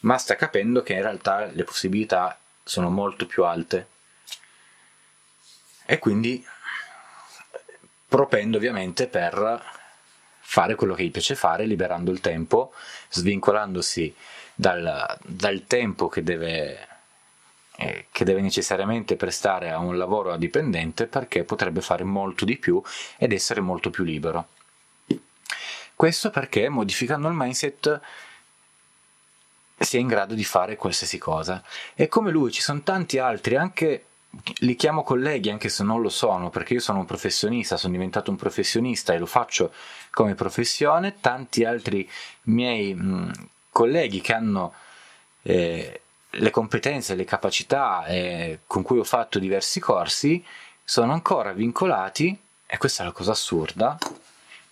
ma 0.00 0.18
sta 0.18 0.36
capendo 0.36 0.82
che 0.82 0.92
in 0.92 1.00
realtà 1.00 1.46
le 1.46 1.64
possibilità 1.64 2.38
sono 2.62 2.90
molto 2.90 3.24
più 3.24 3.44
alte. 3.44 3.86
E 5.86 5.98
quindi 5.98 6.44
propendo 8.06 8.58
ovviamente 8.58 9.06
per 9.06 9.64
fare 10.38 10.74
quello 10.74 10.92
che 10.92 11.04
gli 11.04 11.10
piace 11.10 11.34
fare, 11.34 11.64
liberando 11.64 12.10
il 12.10 12.20
tempo, 12.20 12.74
svincolandosi 13.08 14.14
dal, 14.54 15.16
dal 15.22 15.64
tempo 15.66 16.08
che 16.08 16.22
deve, 16.22 16.88
eh, 17.76 18.08
che 18.12 18.24
deve 18.26 18.42
necessariamente 18.42 19.16
prestare 19.16 19.70
a 19.70 19.78
un 19.78 19.96
lavoro 19.96 20.36
dipendente 20.36 21.06
perché 21.06 21.44
potrebbe 21.44 21.80
fare 21.80 22.04
molto 22.04 22.44
di 22.44 22.58
più 22.58 22.82
ed 23.16 23.32
essere 23.32 23.62
molto 23.62 23.88
più 23.88 24.04
libero. 24.04 24.51
Questo 26.02 26.30
perché 26.30 26.68
modificando 26.68 27.28
il 27.28 27.34
mindset 27.36 28.00
si 29.78 29.98
è 29.98 30.00
in 30.00 30.08
grado 30.08 30.34
di 30.34 30.42
fare 30.42 30.74
qualsiasi 30.74 31.16
cosa. 31.16 31.62
E 31.94 32.08
come 32.08 32.32
lui 32.32 32.50
ci 32.50 32.60
sono 32.60 32.82
tanti 32.82 33.18
altri, 33.18 33.54
anche 33.54 34.06
li 34.62 34.74
chiamo 34.74 35.04
colleghi 35.04 35.48
anche 35.48 35.68
se 35.68 35.84
non 35.84 36.00
lo 36.00 36.08
sono, 36.08 36.50
perché 36.50 36.74
io 36.74 36.80
sono 36.80 36.98
un 36.98 37.04
professionista, 37.04 37.76
sono 37.76 37.92
diventato 37.92 38.32
un 38.32 38.36
professionista 38.36 39.12
e 39.12 39.18
lo 39.18 39.26
faccio 39.26 39.72
come 40.10 40.34
professione, 40.34 41.20
tanti 41.20 41.62
altri 41.62 42.10
miei 42.46 42.94
mh, 42.94 43.50
colleghi 43.70 44.20
che 44.20 44.32
hanno 44.32 44.74
eh, 45.42 46.00
le 46.30 46.50
competenze, 46.50 47.14
le 47.14 47.24
capacità 47.24 48.06
eh, 48.06 48.58
con 48.66 48.82
cui 48.82 48.98
ho 48.98 49.04
fatto 49.04 49.38
diversi 49.38 49.78
corsi, 49.78 50.44
sono 50.82 51.12
ancora 51.12 51.52
vincolati, 51.52 52.36
e 52.66 52.76
questa 52.76 53.04
è 53.04 53.06
la 53.06 53.12
cosa 53.12 53.30
assurda, 53.30 53.96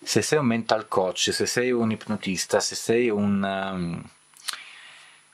se 0.02 0.22
sei 0.22 0.38
un 0.38 0.46
mental 0.46 0.88
coach, 0.88 1.30
se 1.32 1.46
sei 1.46 1.70
un 1.70 1.90
ipnotista, 1.90 2.60
se 2.60 2.74
sei 2.74 3.08
un... 3.10 3.42
Um, 3.42 4.10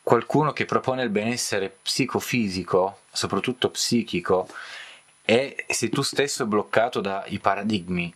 qualcuno 0.02 0.52
che 0.52 0.66
propone 0.66 1.02
il 1.02 1.08
benessere 1.08 1.68
psicofisico, 1.82 3.00
soprattutto 3.10 3.70
psichico, 3.70 4.48
e 5.24 5.64
se 5.68 5.88
tu 5.88 6.02
stesso 6.02 6.46
bloccato 6.46 7.00
dai 7.00 7.40
paradigmi, 7.40 8.14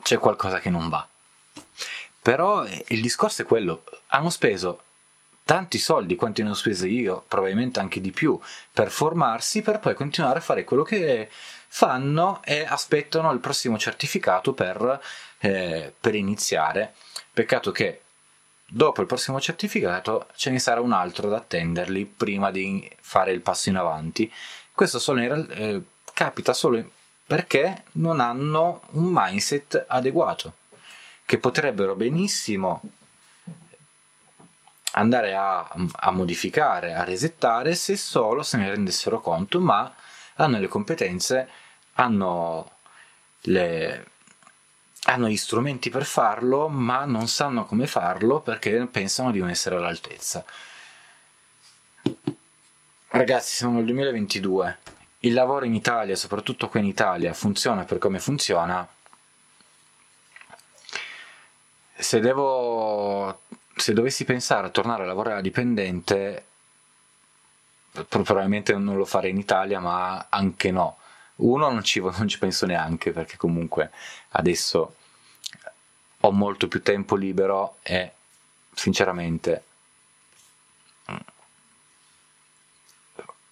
c'è 0.00 0.16
qualcosa 0.16 0.58
che 0.58 0.70
non 0.70 0.88
va. 0.88 1.06
Però 2.22 2.64
il 2.64 3.02
discorso 3.02 3.42
è 3.42 3.44
quello, 3.44 3.84
hanno 4.06 4.30
speso 4.30 4.84
tanti 5.48 5.78
soldi 5.78 6.14
quanti 6.14 6.42
ne 6.42 6.50
ho 6.50 6.54
speso 6.54 6.84
io, 6.84 7.24
probabilmente 7.26 7.80
anche 7.80 8.02
di 8.02 8.10
più, 8.10 8.38
per 8.70 8.90
formarsi, 8.90 9.62
per 9.62 9.78
poi 9.78 9.94
continuare 9.94 10.40
a 10.40 10.42
fare 10.42 10.62
quello 10.62 10.82
che 10.82 11.30
fanno 11.30 12.42
e 12.44 12.66
aspettano 12.68 13.32
il 13.32 13.38
prossimo 13.38 13.78
certificato 13.78 14.52
per, 14.52 15.00
eh, 15.38 15.94
per 15.98 16.14
iniziare. 16.14 16.92
Peccato 17.32 17.70
che 17.70 18.02
dopo 18.66 19.00
il 19.00 19.06
prossimo 19.06 19.40
certificato 19.40 20.26
ce 20.36 20.50
ne 20.50 20.58
sarà 20.58 20.82
un 20.82 20.92
altro 20.92 21.30
da 21.30 21.38
attenderli 21.38 22.04
prima 22.04 22.50
di 22.50 22.86
fare 23.00 23.32
il 23.32 23.40
passo 23.40 23.70
in 23.70 23.76
avanti. 23.76 24.30
Questo 24.70 24.98
solo 24.98 25.22
in, 25.22 25.46
eh, 25.48 25.82
capita 26.12 26.52
solo 26.52 26.90
perché 27.24 27.84
non 27.92 28.20
hanno 28.20 28.82
un 28.90 29.08
mindset 29.10 29.86
adeguato, 29.88 30.52
che 31.24 31.38
potrebbero 31.38 31.94
benissimo 31.94 32.82
andare 34.98 35.34
a, 35.34 35.68
a 35.92 36.10
modificare, 36.10 36.94
a 36.94 37.04
resettare 37.04 37.74
se 37.74 37.96
solo 37.96 38.42
se 38.42 38.56
ne 38.56 38.68
rendessero 38.68 39.20
conto, 39.20 39.60
ma 39.60 39.94
hanno 40.34 40.58
le 40.58 40.68
competenze, 40.68 41.48
hanno 41.94 42.70
le, 43.42 44.06
hanno 45.04 45.28
gli 45.28 45.36
strumenti 45.36 45.90
per 45.90 46.04
farlo, 46.04 46.68
ma 46.68 47.04
non 47.04 47.28
sanno 47.28 47.64
come 47.64 47.86
farlo 47.86 48.40
perché 48.40 48.86
pensano 48.90 49.30
di 49.30 49.38
non 49.38 49.50
essere 49.50 49.76
all'altezza. 49.76 50.44
Ragazzi, 53.10 53.56
siamo 53.56 53.76
nel 53.76 53.84
2022. 53.86 54.78
Il 55.20 55.32
lavoro 55.32 55.64
in 55.64 55.74
Italia, 55.74 56.14
soprattutto 56.14 56.68
qui 56.68 56.80
in 56.80 56.86
Italia, 56.86 57.32
funziona 57.32 57.84
per 57.84 57.98
come 57.98 58.18
funziona. 58.18 58.86
Se 62.00 62.20
devo 62.20 63.40
se 63.78 63.92
dovessi 63.92 64.24
pensare 64.24 64.66
a 64.66 64.70
tornare 64.70 65.04
a 65.04 65.06
lavorare 65.06 65.36
da 65.36 65.40
dipendente, 65.40 66.44
probabilmente 68.08 68.74
non 68.74 68.96
lo 68.96 69.04
farei 69.04 69.30
in 69.30 69.38
Italia, 69.38 69.80
ma 69.80 70.26
anche 70.28 70.70
no. 70.70 70.98
Uno, 71.36 71.70
non 71.70 71.82
ci, 71.82 72.00
non 72.02 72.28
ci 72.28 72.38
penso 72.38 72.66
neanche 72.66 73.12
perché 73.12 73.36
comunque 73.36 73.90
adesso 74.30 74.94
ho 76.20 76.32
molto 76.32 76.68
più 76.68 76.82
tempo 76.82 77.14
libero 77.14 77.76
e 77.82 78.12
sinceramente 78.74 79.62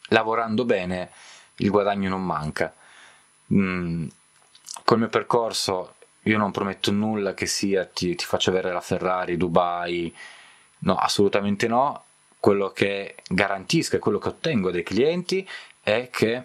lavorando 0.08 0.64
bene 0.64 1.10
il 1.56 1.70
guadagno 1.70 2.08
non 2.08 2.24
manca. 2.24 2.74
Mm, 3.52 4.08
col 4.84 4.98
mio 4.98 5.08
percorso 5.08 5.95
io 6.26 6.38
non 6.38 6.50
prometto 6.50 6.90
nulla 6.90 7.34
che 7.34 7.46
sia 7.46 7.84
ti, 7.84 8.14
ti 8.14 8.24
faccio 8.24 8.50
avere 8.50 8.72
la 8.72 8.80
Ferrari, 8.80 9.36
Dubai, 9.36 10.14
no, 10.80 10.96
assolutamente 10.96 11.68
no. 11.68 12.04
Quello 12.38 12.70
che 12.70 13.16
garantisco 13.28 13.96
e 13.96 13.98
quello 13.98 14.18
che 14.18 14.28
ottengo 14.28 14.70
dai 14.70 14.82
clienti 14.82 15.48
è 15.82 16.08
che 16.10 16.42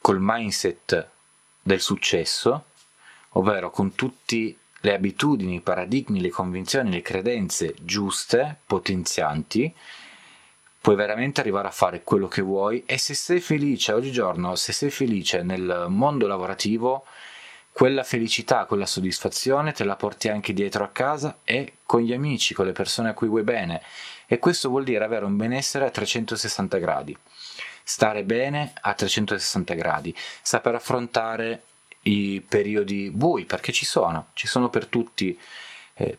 col 0.00 0.18
mindset 0.20 1.08
del 1.62 1.80
successo, 1.80 2.64
ovvero 3.30 3.70
con 3.70 3.94
tutte 3.94 4.56
le 4.80 4.94
abitudini, 4.94 5.56
i 5.56 5.60
paradigmi, 5.60 6.20
le 6.20 6.30
convinzioni, 6.30 6.90
le 6.90 7.02
credenze 7.02 7.74
giuste, 7.80 8.58
potenzianti, 8.66 9.72
puoi 10.80 10.96
veramente 10.96 11.40
arrivare 11.40 11.68
a 11.68 11.72
fare 11.72 12.02
quello 12.02 12.28
che 12.28 12.42
vuoi 12.42 12.84
e 12.86 12.98
se 12.98 13.14
sei 13.14 13.40
felice 13.40 13.92
oggigiorno, 13.92 14.54
se 14.56 14.72
sei 14.72 14.90
felice 14.90 15.42
nel 15.42 15.86
mondo 15.88 16.26
lavorativo, 16.26 17.04
quella 17.76 18.04
felicità, 18.04 18.64
quella 18.64 18.86
soddisfazione 18.86 19.72
te 19.72 19.84
la 19.84 19.96
porti 19.96 20.30
anche 20.30 20.54
dietro 20.54 20.82
a 20.82 20.88
casa 20.88 21.40
e 21.44 21.74
con 21.84 22.00
gli 22.00 22.14
amici, 22.14 22.54
con 22.54 22.64
le 22.64 22.72
persone 22.72 23.10
a 23.10 23.12
cui 23.12 23.28
vuoi 23.28 23.42
bene. 23.42 23.82
E 24.26 24.38
questo 24.38 24.70
vuol 24.70 24.82
dire 24.82 25.04
avere 25.04 25.26
un 25.26 25.36
benessere 25.36 25.84
a 25.84 25.90
360 25.90 26.78
gradi. 26.78 27.14
Stare 27.82 28.24
bene 28.24 28.72
a 28.80 28.94
360 28.94 29.74
gradi, 29.74 30.16
saper 30.40 30.74
affrontare 30.74 31.64
i 32.04 32.42
periodi 32.48 33.10
bui, 33.10 33.44
perché 33.44 33.72
ci 33.72 33.84
sono, 33.84 34.28
ci 34.32 34.46
sono 34.46 34.70
per 34.70 34.86
tutti, 34.86 35.38
eh, 35.96 36.16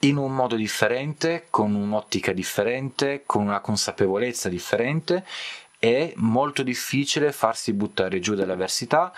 in 0.00 0.16
un 0.16 0.34
modo 0.34 0.56
differente, 0.56 1.46
con 1.48 1.76
un'ottica 1.76 2.32
differente, 2.32 3.22
con 3.24 3.42
una 3.42 3.60
consapevolezza 3.60 4.48
differente. 4.48 5.24
È 5.78 6.12
molto 6.16 6.64
difficile 6.64 7.30
farsi 7.30 7.72
buttare 7.72 8.18
giù 8.18 8.34
dall'avversità 8.34 9.12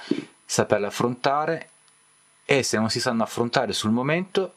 saperle 0.45 0.87
affrontare 0.87 1.69
e 2.45 2.63
se 2.63 2.77
non 2.79 2.91
si 2.91 3.01
sanno 3.01 3.23
affrontare 3.23 3.73
sul 3.73 3.91
momento, 3.91 4.55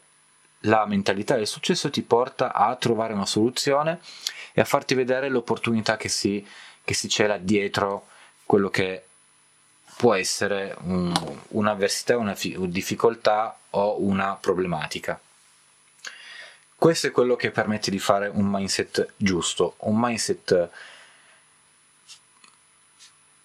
la 0.62 0.86
mentalità 0.86 1.36
del 1.36 1.47
successo 1.47 1.89
ti 1.89 2.02
porta 2.02 2.54
a 2.54 2.76
trovare 2.76 3.13
una 3.13 3.26
soluzione 3.26 4.00
e 4.54 4.62
a 4.62 4.65
farti 4.65 4.95
vedere 4.95 5.30
l'opportunità 5.30 5.97
che 5.97 6.10
si, 6.10 6.45
che 6.84 6.93
si 6.93 7.08
cela 7.08 7.38
dietro 7.38 8.08
quello 8.45 8.69
che 8.69 9.04
può 9.97 10.13
essere 10.13 10.76
un, 10.82 11.13
un'avversità, 11.50 12.17
una 12.17 12.36
fi- 12.36 12.56
difficoltà 12.69 13.58
o 13.71 14.02
una 14.02 14.36
problematica. 14.39 15.19
Questo 16.76 17.08
è 17.08 17.12
quello 17.12 17.36
che 17.36 17.50
permette 17.50 17.89
di 17.89 17.97
fare 17.97 18.28
un 18.28 18.45
mindset 18.45 19.13
giusto, 19.15 19.76
un 19.80 19.97
mindset 20.00 20.69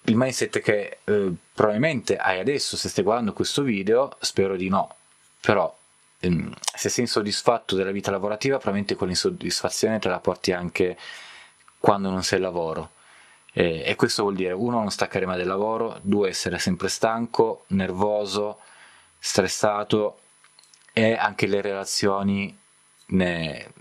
il 0.05 0.17
mindset 0.17 0.61
che 0.61 0.99
eh, 1.05 1.33
probabilmente 1.55 2.17
hai 2.17 2.41
adesso 2.41 2.77
se 2.77 2.89
stai 2.89 3.05
guardando 3.05 3.33
questo 3.33 3.63
video, 3.63 4.17
spero 4.21 4.57
di 4.57 4.69
no, 4.69 4.97
però 5.41 5.75
ehm, 6.21 6.53
se 6.75 6.89
sei 6.89 7.05
insoddisfatto 7.05 7.77
della 7.77 7.93
vita 7.93 8.11
lavorativa, 8.11 8.57
probabilmente 8.57 8.97
quell'insoddisfazione 8.97 9.99
te 9.99 10.09
la 10.09 10.19
porti 10.21 10.53
anche 10.53 10.97
quando 11.79 12.11
non 12.11 12.23
sei 12.23 12.39
al 12.39 12.45
lavoro. 12.45 12.91
E, 13.53 13.83
e 13.85 13.97
questo 13.97 14.23
vuol 14.23 14.35
dire, 14.35 14.53
uno, 14.53 14.79
non 14.79 14.91
staccare 14.91 15.27
mai 15.27 15.37
del 15.37 15.47
lavoro, 15.47 15.99
due, 16.03 16.31
essere 16.31 16.59
sempre 16.59 16.89
stanco, 16.89 17.65
nervoso, 17.69 18.61
stressato 19.19 20.19
e 20.93 21.15
anche 21.15 21.47
le 21.47 21.61
relazioni 21.61 22.59
ne, 23.07 23.73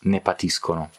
ne 0.00 0.20
patiscono. 0.20 0.90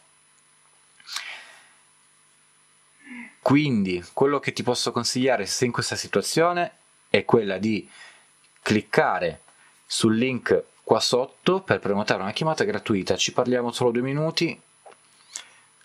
Quindi 3.46 4.04
quello 4.12 4.40
che 4.40 4.52
ti 4.52 4.64
posso 4.64 4.90
consigliare 4.90 5.46
se 5.46 5.66
in 5.66 5.70
questa 5.70 5.94
situazione 5.94 6.78
è 7.08 7.24
quella 7.24 7.58
di 7.58 7.88
cliccare 8.60 9.42
sul 9.86 10.16
link 10.16 10.64
qua 10.82 10.98
sotto 10.98 11.60
per 11.60 11.78
prenotare 11.78 12.22
una 12.22 12.32
chiamata 12.32 12.64
gratuita. 12.64 13.16
Ci 13.16 13.32
parliamo 13.32 13.70
solo 13.70 13.92
due 13.92 14.02
minuti, 14.02 14.60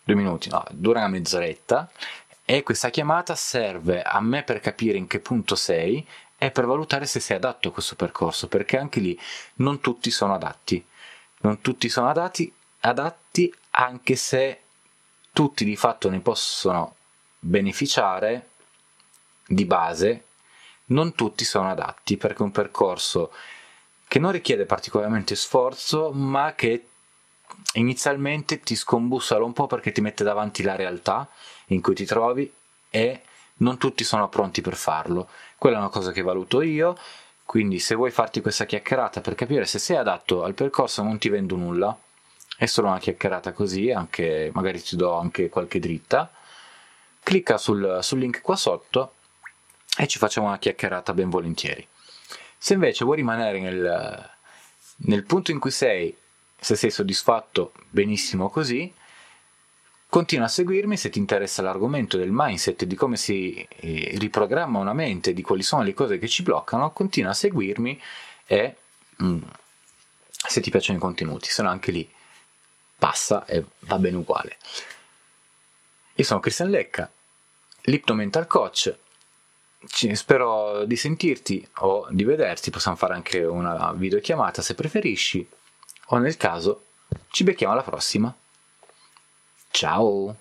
due 0.04 0.16
minuti, 0.16 0.50
no, 0.50 0.66
dura 0.72 1.02
una 1.02 1.10
mezz'oretta 1.10 1.92
e 2.44 2.64
questa 2.64 2.90
chiamata 2.90 3.36
serve 3.36 4.02
a 4.02 4.20
me 4.22 4.42
per 4.42 4.60
capire 4.60 4.98
in 4.98 5.06
che 5.06 5.20
punto 5.20 5.54
sei 5.54 6.04
e 6.40 6.50
per 6.50 6.66
valutare 6.66 7.06
se 7.06 7.20
sei 7.20 7.38
adatto 7.38 7.68
a 7.68 7.72
questo 7.74 7.94
percorso, 7.96 8.48
perché 8.48 8.80
anche 8.80 9.00
lì 9.00 9.16
non 9.58 9.82
tutti 9.82 10.10
sono 10.10 10.34
adatti. 10.34 10.84
Non 11.42 11.62
tutti 11.62 11.90
sono 11.90 12.10
adatti, 12.10 12.52
adatti 12.80 13.54
anche 13.70 14.16
se 14.16 14.62
tutti 15.32 15.64
di 15.64 15.76
fatto 15.76 16.10
ne 16.10 16.22
possono 16.22 16.96
beneficiare 17.44 18.50
di 19.48 19.66
base 19.66 20.26
non 20.86 21.16
tutti 21.16 21.44
sono 21.44 21.70
adatti 21.70 22.18
perché 22.18 22.40
è 22.40 22.44
un 22.44 22.52
percorso 22.52 23.32
che 24.08 24.20
non 24.20 24.32
richiede 24.32 24.66
particolarmente 24.66 25.36
sforzo 25.36 26.12
ma 26.12 26.54
che 26.54 26.88
inizialmente 27.74 28.60
ti 28.60 28.76
scombussola 28.76 29.44
un 29.44 29.54
po' 29.54 29.68
perché 29.68 29.92
ti 29.92 30.02
mette 30.02 30.24
davanti 30.24 30.62
la 30.62 30.76
realtà 30.76 31.28
in 31.68 31.82
cui 31.82 31.96
ti 31.96 32.06
trovi 32.06 32.52
e 32.90 33.22
non 33.58 33.78
tutti 33.78 34.04
sono 34.04 34.30
pronti 34.30 34.62
per 34.62 34.76
farlo. 34.76 35.28
Quella 35.58 35.78
è 35.78 35.80
una 35.80 35.90
cosa 35.90 36.12
che 36.12 36.22
valuto 36.22 36.62
io, 36.62 36.98
quindi 37.44 37.80
se 37.80 37.96
vuoi 37.96 38.12
farti 38.12 38.42
questa 38.42 38.66
chiacchierata 38.66 39.22
per 39.22 39.36
capire 39.36 39.66
se 39.66 39.80
sei 39.80 39.98
adatto 39.98 40.44
al 40.44 40.54
percorso 40.54 41.04
non 41.04 41.18
ti 41.18 41.30
vendo 41.30 41.56
nulla, 41.56 41.98
è 42.58 42.66
solo 42.66 42.88
una 42.88 43.00
chiacchierata 43.00 43.54
così, 43.54 43.92
anche, 43.92 44.52
magari 44.54 44.82
ti 44.82 44.96
do 44.96 45.18
anche 45.18 45.50
qualche 45.50 45.80
dritta 45.80 46.32
clicca 47.24 47.58
sul, 47.58 48.00
sul 48.02 48.20
link 48.20 48.42
qua 48.42 48.56
sotto 48.56 49.14
e 49.98 50.08
ci 50.08 50.18
facciamo 50.18 50.48
una 50.48 50.60
chiacchierata 50.60 51.14
ben 51.14 51.30
volentieri. 51.30 51.88
Se 52.58 52.74
invece 52.74 53.04
vuoi 53.04 53.18
rimanere 53.18 53.60
nel, 53.60 54.30
nel 54.98 55.24
punto 55.24 55.52
in 55.52 55.60
cui 55.60 55.72
sei, 55.72 56.16
se 56.60 56.76
sei 56.76 56.92
soddisfatto, 56.92 57.74
benissimo 57.90 58.50
così, 58.50 58.94
continua 60.08 60.46
a 60.46 60.50
seguirmi 60.50 60.98
se 60.98 61.10
ti 61.10 61.20
interessa 61.20 61.62
l'argomento 61.62 62.18
del 62.18 62.32
mindset, 62.32 62.84
di 62.84 62.96
come 62.96 63.18
si 63.18 63.66
eh, 63.78 64.12
riprogramma 64.18 64.78
una 64.78 64.94
mente, 64.94 65.34
di 65.34 65.42
quali 65.42 65.64
sono 65.64 65.84
le 65.84 65.94
cose 65.94 66.20
che 66.20 66.28
ci 66.28 66.44
bloccano, 66.44 66.92
continua 66.92 67.32
a 67.32 67.34
seguirmi 67.34 68.02
e 68.46 68.76
mm, 69.24 69.42
se 70.30 70.62
ti 70.62 70.70
piacciono 70.70 70.98
i 70.98 71.02
contenuti, 71.02 71.50
se 71.50 71.62
no 71.62 71.70
anche 71.70 71.92
lì 71.92 72.10
passa 72.98 73.46
e 73.46 73.64
va 73.80 73.98
bene 73.98 74.18
uguale. 74.18 74.58
Io 76.16 76.24
sono 76.26 76.40
Cristian 76.40 76.70
Lecca, 76.70 77.10
l'Hypnomental 77.84 78.46
Coach. 78.46 78.96
spero 80.16 80.86
di 80.86 80.96
sentirti 80.96 81.68
o 81.78 82.08
di 82.12 82.24
vederti, 82.24 82.70
possiamo 82.70 82.98
fare 82.98 83.14
anche 83.14 83.44
una 83.44 83.94
videochiamata 83.94 84.62
se 84.62 84.76
preferisci, 84.76 85.48
o 86.08 86.18
nel 86.18 86.38
caso 86.38 86.86
ci 87.30 87.44
becchiamo 87.44 87.74
alla 87.74 87.82
prossima. 87.82 88.34
Ciao! 89.72 90.41